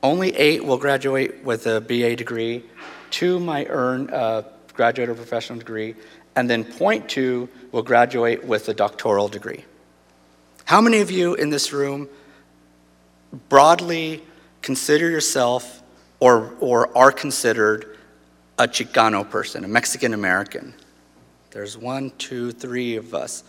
[0.03, 2.65] Only eight will graduate with a BA degree.
[3.11, 5.97] Two might earn a graduate or professional degree.
[6.37, 9.65] And then 0.2 will graduate with a doctoral degree.
[10.65, 12.09] How many of you in this room
[13.49, 14.23] broadly
[14.63, 15.83] consider yourself
[16.21, 17.97] or, or are considered
[18.59, 20.75] a Chicano person, a Mexican American?
[21.51, 23.43] There's one, two, three of us.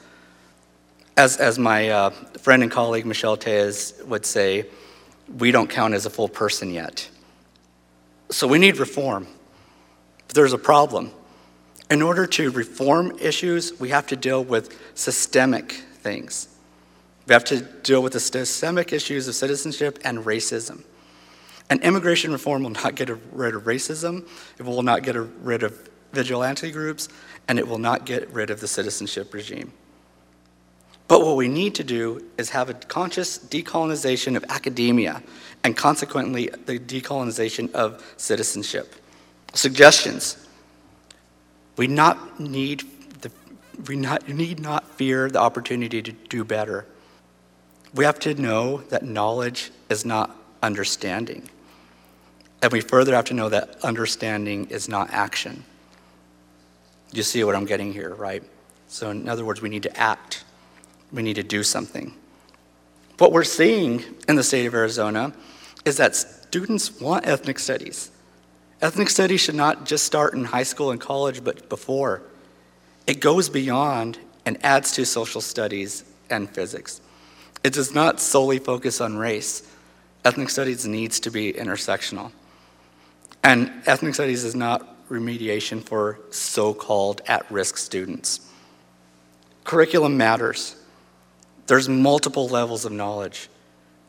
[1.18, 4.68] As, as my uh, friend and colleague Michelle Téllez would say,
[5.39, 7.09] we don't count as a full person yet.
[8.30, 9.28] So we need reform.
[10.28, 11.11] But there's a problem.
[11.89, 16.49] In order to reform issues, we have to deal with systemic things.
[17.26, 20.84] We have to deal with the systemic issues of citizenship and racism.
[21.70, 24.28] And immigration reform will not get rid of racism,
[24.59, 27.09] it will not get rid of vigilante groups,
[27.47, 29.74] and it will not get rid of the citizenship regime.
[31.08, 35.24] But what we need to do is have a conscious decolonization of academia
[35.64, 38.95] and consequently the decolonization of citizenship.
[39.53, 40.47] Suggestions.
[41.78, 42.84] We not need
[43.22, 43.32] the,
[43.88, 46.86] we not, need not fear the opportunity to do better.
[47.93, 51.49] We have to know that knowledge is not understanding.
[52.62, 55.64] And we further have to know that understanding is not action.
[57.14, 58.43] You see what I'm getting here, right?
[58.88, 60.43] So, in other words, we need to act,
[61.12, 62.14] we need to do something.
[63.18, 65.34] What we're seeing in the state of Arizona
[65.86, 68.12] is that students want ethnic studies.
[68.82, 72.22] Ethnic studies should not just start in high school and college, but before.
[73.08, 77.01] It goes beyond and adds to social studies and physics.
[77.64, 79.68] It does not solely focus on race.
[80.24, 82.32] Ethnic studies needs to be intersectional.
[83.43, 88.41] And ethnic studies is not remediation for so called at risk students.
[89.64, 90.76] Curriculum matters.
[91.68, 93.49] There's multiple levels of knowledge.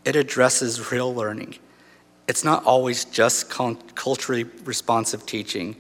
[0.05, 1.57] It addresses real learning.
[2.29, 5.77] It's not always just culturally responsive teaching.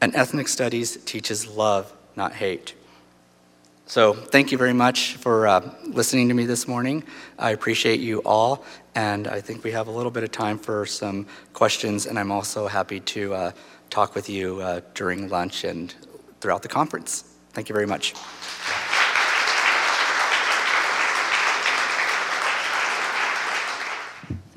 [0.00, 2.74] And ethnic studies teaches love, not hate.
[3.86, 7.04] So, thank you very much for uh, listening to me this morning.
[7.38, 10.86] I appreciate you all, and I think we have a little bit of time for
[10.86, 13.52] some questions, and I'm also happy to uh,
[13.90, 15.94] talk with you uh, during lunch and
[16.40, 17.24] throughout the conference.
[17.52, 18.14] Thank you very much.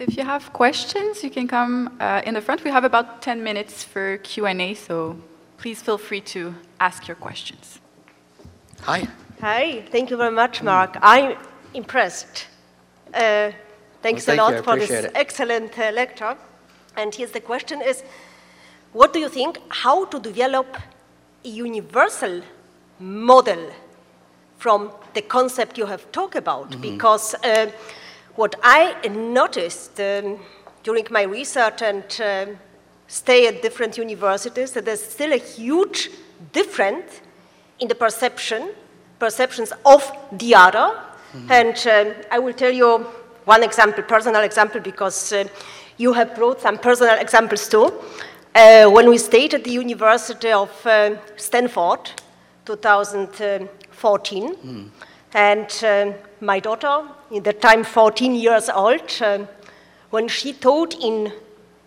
[0.08, 2.64] If you have questions, you can come uh, in the front.
[2.64, 5.18] We have about 10 minutes for Q&A, so
[5.58, 7.80] please feel free to ask your questions.
[8.82, 9.08] Hi.
[9.41, 10.97] Hi, thank you very much, Mark.
[11.01, 11.38] I'm
[11.74, 12.47] impressed.
[13.14, 13.51] Uh,
[14.01, 14.64] thanks well, thank a lot you.
[14.64, 15.12] for this it.
[15.16, 16.38] excellent uh, lecture.
[16.95, 18.03] And here's the question is,
[18.93, 20.78] what do you think, how to develop
[21.43, 22.41] a universal
[22.99, 23.72] model
[24.58, 26.68] from the concept you have talked about?
[26.68, 26.91] Mm -hmm.
[26.91, 27.72] Because uh,
[28.36, 30.40] what I noticed um,
[30.84, 32.46] during my research and uh,
[33.08, 36.10] stay at different universities, that there's still a huge
[36.52, 37.22] difference
[37.80, 38.72] in the perception,
[39.20, 40.88] perceptions of the other.
[41.34, 41.52] Mm -hmm.
[41.52, 43.06] And uh, I will tell you
[43.46, 45.48] one example, personal example, because uh,
[45.98, 47.86] you have brought some personal examples too.
[48.56, 52.00] Uh, when we stayed at the University of uh, Stanford,
[52.66, 54.90] 2014, mm.
[55.34, 59.46] and uh, my daughter, in that time 14 years old, uh,
[60.10, 61.32] when she taught in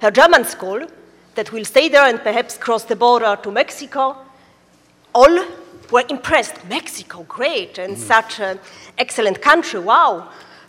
[0.01, 0.87] her German school
[1.35, 4.17] that we'll stay there and perhaps cross the border to Mexico,
[5.15, 5.45] all
[5.91, 6.65] were impressed.
[6.69, 7.99] Mexico, great, and mm.
[7.99, 8.59] such an
[8.99, 10.29] excellent country, wow,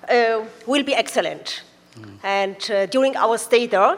[0.09, 1.63] uh, will be excellent.
[1.95, 2.17] Mm.
[2.23, 3.97] And uh, during our stay there,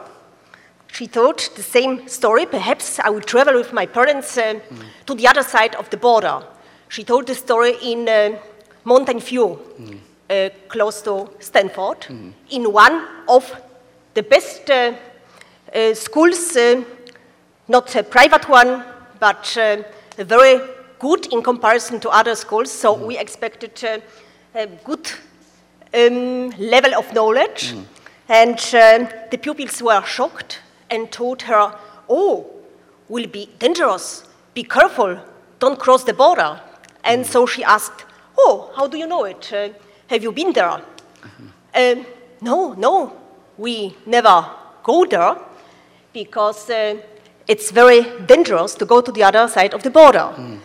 [0.88, 2.46] she thought the same story.
[2.46, 4.84] Perhaps I will travel with my parents uh, mm.
[5.06, 6.44] to the other side of the border.
[6.90, 8.38] She told the story in uh,
[8.84, 10.00] Mountain View, mm.
[10.32, 12.32] Uh, close to Stanford, mm.
[12.50, 13.54] in one of
[14.14, 14.94] the best uh,
[15.76, 16.58] uh, schools,
[17.68, 18.84] not a private one,
[19.20, 19.58] but
[20.18, 20.60] very
[21.00, 22.72] good in comparison to other schools.
[22.72, 23.84] So we expected
[24.56, 25.12] a good
[25.94, 27.74] um, level of knowledge.
[28.30, 30.60] And the pupils were shocked
[30.90, 31.76] and told her,
[32.10, 32.46] oh,
[33.10, 34.24] will be dangerous,
[34.54, 35.20] be careful,
[35.60, 36.62] don't cross the border.
[37.04, 38.06] And so she asked,
[38.38, 39.52] oh, how do you know it?
[40.12, 40.66] Have you been there?
[40.66, 41.48] Mm-hmm.
[41.74, 42.04] Uh,
[42.42, 43.14] no, no,
[43.58, 44.46] we never
[44.84, 45.38] go there
[46.12, 46.98] because uh,
[47.48, 50.34] it's very dangerous to go to the other side of the border.
[50.36, 50.60] Mm.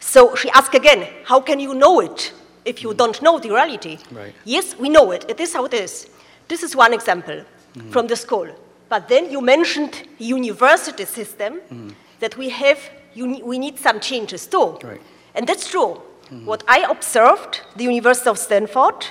[0.00, 2.32] So she asked again, how can you know it
[2.64, 2.96] if you mm.
[2.96, 3.98] don't know the reality?
[4.10, 4.32] Right.
[4.46, 5.26] Yes, we know it.
[5.28, 6.08] It is how it is.
[6.48, 7.44] This is one example
[7.74, 7.92] mm.
[7.92, 8.48] from the school.
[8.88, 11.92] But then you mentioned university system mm.
[12.20, 12.78] that we have,
[13.14, 14.78] we need some changes too.
[14.82, 15.02] Right.
[15.34, 16.00] And that's true.
[16.30, 16.44] Mm.
[16.44, 19.06] What I observed, the University of Stanford,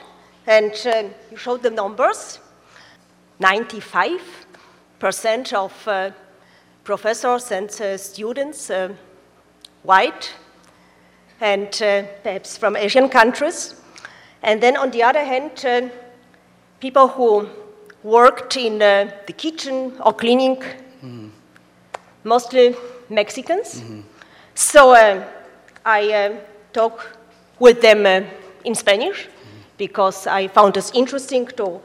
[0.46, 2.40] and uh, you showed the numbers,
[3.40, 6.12] 95% of uh,
[6.84, 8.90] professors and uh, students uh,
[9.84, 10.34] white
[11.42, 13.76] and uh, perhaps from Asian countries.
[14.44, 15.90] And then on the other hand, uh,
[16.80, 17.50] people who
[18.04, 20.62] worked in uh, the kitchen or cleaning,
[21.04, 21.30] mm.
[22.24, 22.76] mostly
[23.10, 23.82] Mexicans.
[23.82, 24.02] Mm-hmm.
[24.54, 25.24] So uh,
[25.86, 26.40] I
[26.76, 27.18] talk
[27.60, 28.22] with them uh,
[28.66, 29.60] in Spanish mm-hmm.
[29.78, 31.82] because I found it interesting to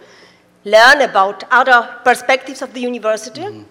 [0.65, 3.43] learn about other perspectives of the university.
[3.43, 3.63] Mm-hmm.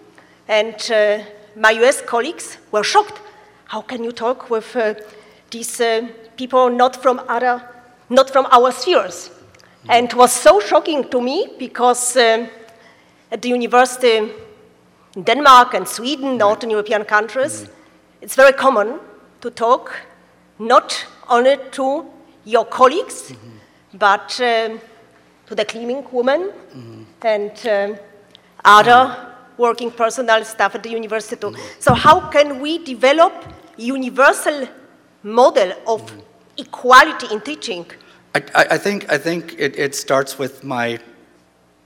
[0.47, 3.19] And uh, my US colleagues were shocked.
[3.65, 4.93] How can you talk with uh,
[5.51, 5.81] these
[6.37, 7.61] people not from other,
[8.09, 9.29] not from our spheres?
[9.87, 12.47] And it was so shocking to me because um,
[13.31, 14.17] at the university
[15.15, 18.21] in Denmark and Sweden, Northern European countries, mm-hmm.
[18.23, 18.99] it's very common
[19.41, 19.91] to talk
[20.59, 22.05] not only to
[22.45, 23.97] your colleagues, mm-hmm.
[23.97, 24.79] but um,
[25.47, 27.03] to the cleaning woman mm-hmm.
[27.21, 27.99] and um,
[28.63, 31.55] other working personnel staff at the university too.
[31.79, 33.33] So how can we develop
[33.77, 34.67] universal
[35.23, 36.11] model of
[36.57, 37.85] equality in teaching?
[38.35, 40.99] I, I, think, I think it, it, starts with my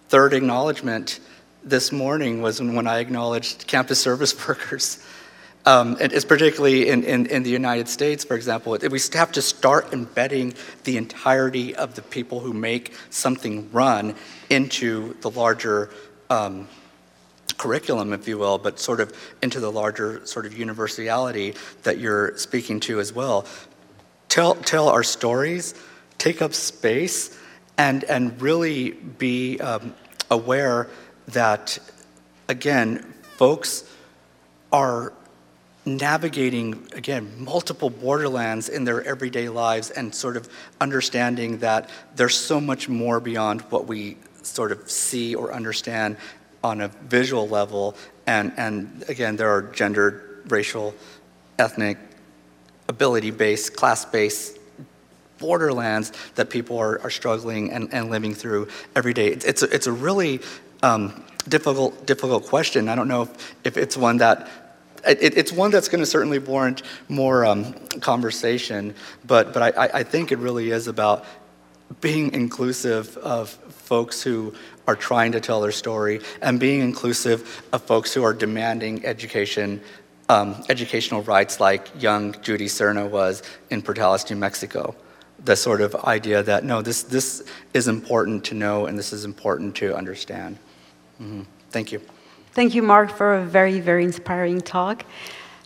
[0.10, 1.20] third acknowledgement
[1.64, 5.04] this morning was when I acknowledged campus service workers.
[5.66, 9.42] Um, and it's particularly in, in, in, the United States, for example, we have to
[9.42, 14.16] start embedding the entirety of the people who make something run
[14.50, 15.90] into the larger
[16.30, 16.68] um,
[17.58, 22.38] curriculum, if you will, but sort of into the larger sort of universality that you're
[22.38, 23.46] speaking to as well.
[24.28, 25.76] Tell, tell our stories
[26.24, 27.38] take up space
[27.78, 29.94] and, and really be um,
[30.32, 30.88] aware
[31.28, 31.78] that,
[32.48, 33.84] again, folks
[34.72, 35.12] are
[35.86, 40.48] navigating, again, multiple borderlands in their everyday lives and sort of
[40.80, 46.18] understanding that there's so much more beyond what we sort of see or understand
[46.64, 47.96] on a visual level.
[48.26, 50.94] And, and again, there are gendered, racial,
[51.60, 51.98] ethnic,
[52.88, 54.58] ability based, class based
[55.40, 59.28] borderlands that people are, are struggling and, and living through every day.
[59.28, 60.40] It's, it's, a, it's a really
[60.82, 62.88] um, difficult, difficult question.
[62.88, 64.48] I don't know if, if it's one that
[65.08, 68.96] it, it's one that's going to certainly warrant more um, conversation,
[69.26, 71.26] but, but I, I think it really is about
[72.02, 74.54] being inclusive of folks who
[74.88, 79.82] are trying to tell their story and being inclusive of folks who are demanding education,
[80.30, 84.96] um, educational rights like young Judy Serna was in Portales, New Mexico
[85.44, 87.44] the sort of idea that no, this, this
[87.74, 90.58] is important to know and this is important to understand.
[91.22, 91.42] Mm-hmm.
[91.70, 92.02] Thank you.
[92.54, 95.06] Thank you, Mark, for a very, very inspiring talk.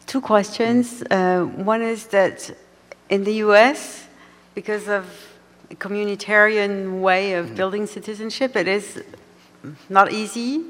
[0.05, 1.03] Two questions.
[1.11, 2.49] Uh, one is that
[3.09, 4.07] in the US,
[4.55, 5.03] because of
[5.69, 7.55] a communitarian way of mm.
[7.57, 9.03] building citizenship, it is
[9.89, 10.63] not easy,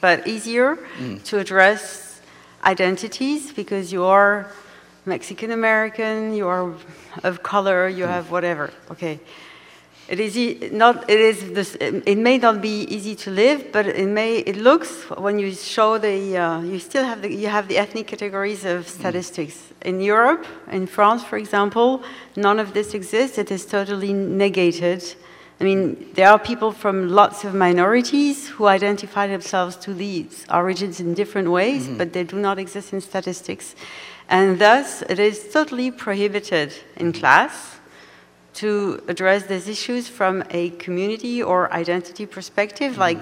[0.00, 1.22] but easier mm.
[1.24, 2.22] to address
[2.64, 4.50] identities because you are
[5.04, 6.72] Mexican American, you are
[7.24, 8.70] of color, you have whatever.
[8.90, 9.20] Okay.
[10.08, 11.08] It is e not.
[11.10, 11.52] It is.
[11.52, 14.38] This, it may not be easy to live, but it may.
[14.38, 16.38] It looks when you show the.
[16.38, 17.30] Uh, you still have the.
[17.30, 22.02] You have the ethnic categories of statistics in Europe, in France, for example.
[22.36, 23.36] None of this exists.
[23.36, 25.04] It is totally negated.
[25.60, 31.00] I mean, there are people from lots of minorities who identify themselves to these origins
[31.00, 31.98] in different ways, mm -hmm.
[31.98, 33.74] but they do not exist in statistics.
[34.28, 37.77] And thus, it is totally prohibited in class
[38.60, 42.98] to address these issues from a community or identity perspective, mm.
[43.06, 43.20] like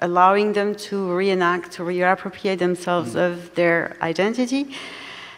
[0.00, 3.26] allowing them to reenact, to reappropriate themselves Mm.
[3.26, 4.62] of their identity.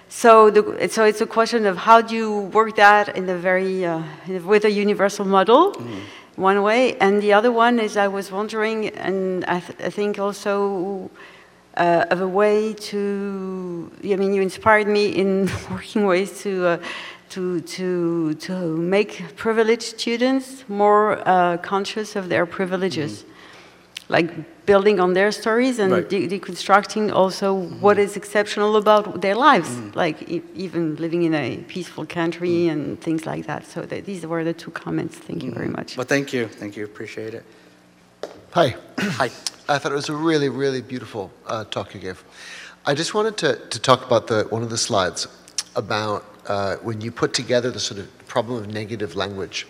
[0.09, 3.84] So, the, so it's a question of how do you work that in a very
[3.84, 4.03] uh,
[4.53, 6.01] with a universal model, Mm.
[6.36, 10.18] one way, and the other one is I was wondering, and I, th- I think
[10.18, 11.11] also
[11.76, 12.99] uh, of a way to.
[14.12, 16.51] I mean, you inspired me in working ways to.
[16.66, 16.78] Uh,
[17.31, 24.12] to, to, to make privileged students more uh, conscious of their privileges mm-hmm.
[24.12, 26.09] like building on their stories and Right.
[26.09, 27.81] de- deconstructing also mm-hmm.
[27.81, 29.99] what is exceptional about their lives, mm-hmm.
[29.99, 33.66] like e- even living in a peaceful country and things like that.
[33.66, 35.16] So th- these were the two comments.
[35.16, 35.97] Thank you very much.
[35.97, 36.49] Well, thank you.
[36.49, 36.85] Thank you.
[36.85, 37.45] Appreciate it.
[38.51, 38.76] Hi.
[39.20, 39.31] Hi.
[39.70, 42.24] I thought it was a really, really beautiful uh, talk you gave.
[42.87, 45.29] I just wanted to, to talk about the, one of the slides
[45.76, 49.67] about uh, when you put together the sort of problem of negative language,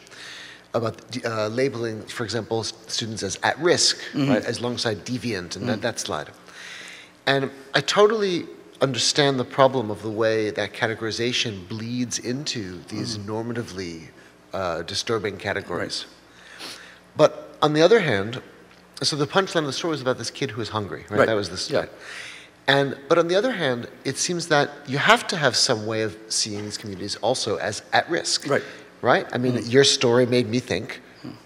[0.74, 5.80] about uh, labeling, for example, students as at risk, right, as alongside deviant, and that,
[5.82, 6.30] that slide.
[7.26, 8.46] And I totally
[8.80, 14.08] understand the problem of the way that categorization bleeds into these normatively
[14.52, 16.06] uh, disturbing categories.
[17.16, 18.40] But on the other hand,
[19.02, 21.18] so the punchline of the story was about this kid who was hungry, right?
[21.18, 21.26] Right.
[21.26, 21.86] That was the Yeah.
[22.68, 26.02] And but on the other hand, it seems that you have to have some way
[26.02, 28.46] of seeing these communities also as at risk.
[28.46, 28.62] Right.
[29.00, 29.26] Right?
[29.32, 29.72] I mean, mm.
[29.72, 31.00] your story made me think,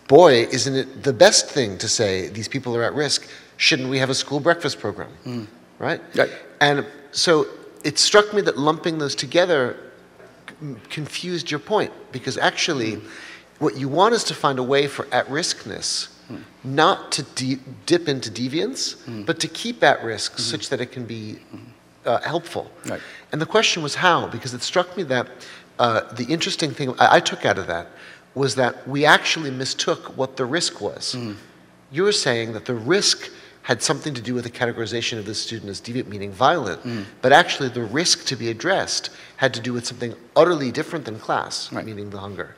[0.08, 3.28] boy, isn't it the best thing to say these people are at risk?
[3.56, 5.12] Shouldn't we have a school breakfast program?
[5.24, 5.46] Mm.
[5.78, 6.00] Right?
[6.16, 6.30] Right.
[6.60, 7.46] And so
[7.84, 9.76] it struck me that lumping those together
[10.48, 13.06] c- confused your point because actually mm.
[13.60, 16.11] what you want is to find a way for at riskness
[16.64, 21.04] not to de- dip into deviance but to keep at risk such that it can
[21.04, 21.38] be
[22.04, 22.70] uh, helpful.
[22.86, 23.00] Right.
[23.32, 25.26] and the question was how because it struck me that
[25.78, 27.86] uh, the interesting thing I, I took out of that
[28.34, 31.16] was that we actually mistook what the risk was.
[31.90, 33.30] You were saying that the risk
[33.62, 36.80] had something to do with the categorization of the student as deviant, meaning violent,
[37.20, 41.18] but actually the risk to be addressed had to do with something utterly different than
[41.18, 41.84] class, Right.
[41.84, 42.56] meaning the hunger.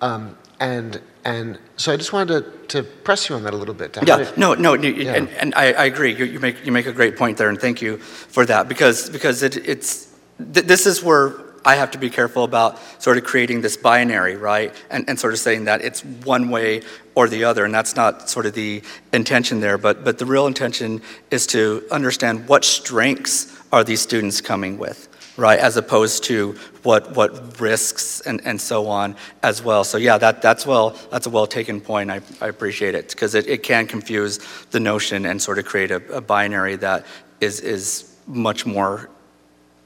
[0.00, 2.28] Um, and and so I just wanted
[2.68, 3.96] to, to press you on that a little bit.
[3.96, 5.14] How Yeah, no, no, Yeah.
[5.14, 6.14] and, and I, I agree.
[6.14, 7.98] You, you make you make a great point there, and thank you
[8.34, 10.08] for that because because it, it's
[10.54, 14.36] th- this is where I have to be careful about sort of creating this binary,
[14.36, 16.04] right, and and sort of saying that it's
[16.34, 16.82] one way
[17.14, 19.76] or the other, and that's not sort of the intention there.
[19.78, 25.07] But but the real intention is to understand what strengths are these students coming with,
[25.38, 29.84] right, as opposed to what what risks and, and so on as well.
[29.84, 32.10] So yeah, that that's well that's a well taken point.
[32.10, 34.40] I, I appreciate it because it, it can confuse
[34.72, 37.06] the notion and sort of create a, a binary that
[37.40, 39.08] is is much more.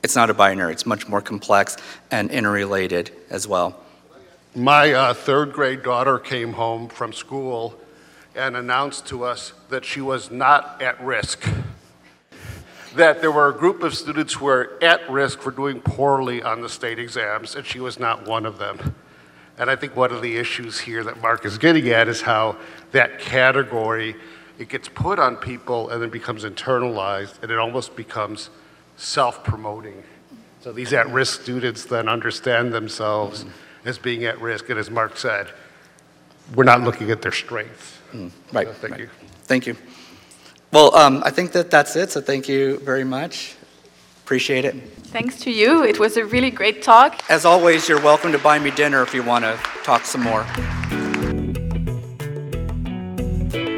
[0.03, 0.73] It's not a binary.
[0.73, 1.77] It's much more complex
[2.11, 3.79] and interrelated as well.
[4.55, 7.79] My uh, third grade daughter came home from school
[8.35, 11.47] and announced to us that she was not at risk.
[12.97, 16.61] That there were a group of students who were at risk for doing poorly on
[16.61, 18.95] the state exams, and she was not one of them.
[19.59, 22.57] And I think one of the issues here that Mark is getting at is how
[22.91, 24.17] that category
[24.59, 28.51] it gets put on people and then becomes internalized, and it almost becomes
[28.97, 30.03] self-promoting.
[30.61, 33.89] So these at-risk students then understand themselves mm-hmm.
[33.89, 35.49] as being at risk, and as Mark said,
[36.55, 37.99] we're not looking at their strengths.
[38.13, 38.57] Mm-hmm.
[38.57, 38.69] Right.
[38.69, 39.01] So thank right.
[39.01, 39.11] you.
[39.45, 39.77] Thank you.
[40.73, 42.11] Well, um, I think that that's it.
[42.11, 43.57] So thank you very much.
[44.25, 44.75] Appreciate it.
[45.13, 45.85] Thanks to you.
[45.85, 47.23] It was a really great talk.
[47.31, 50.47] As always, you're welcome to buy me dinner if you want to talk some more.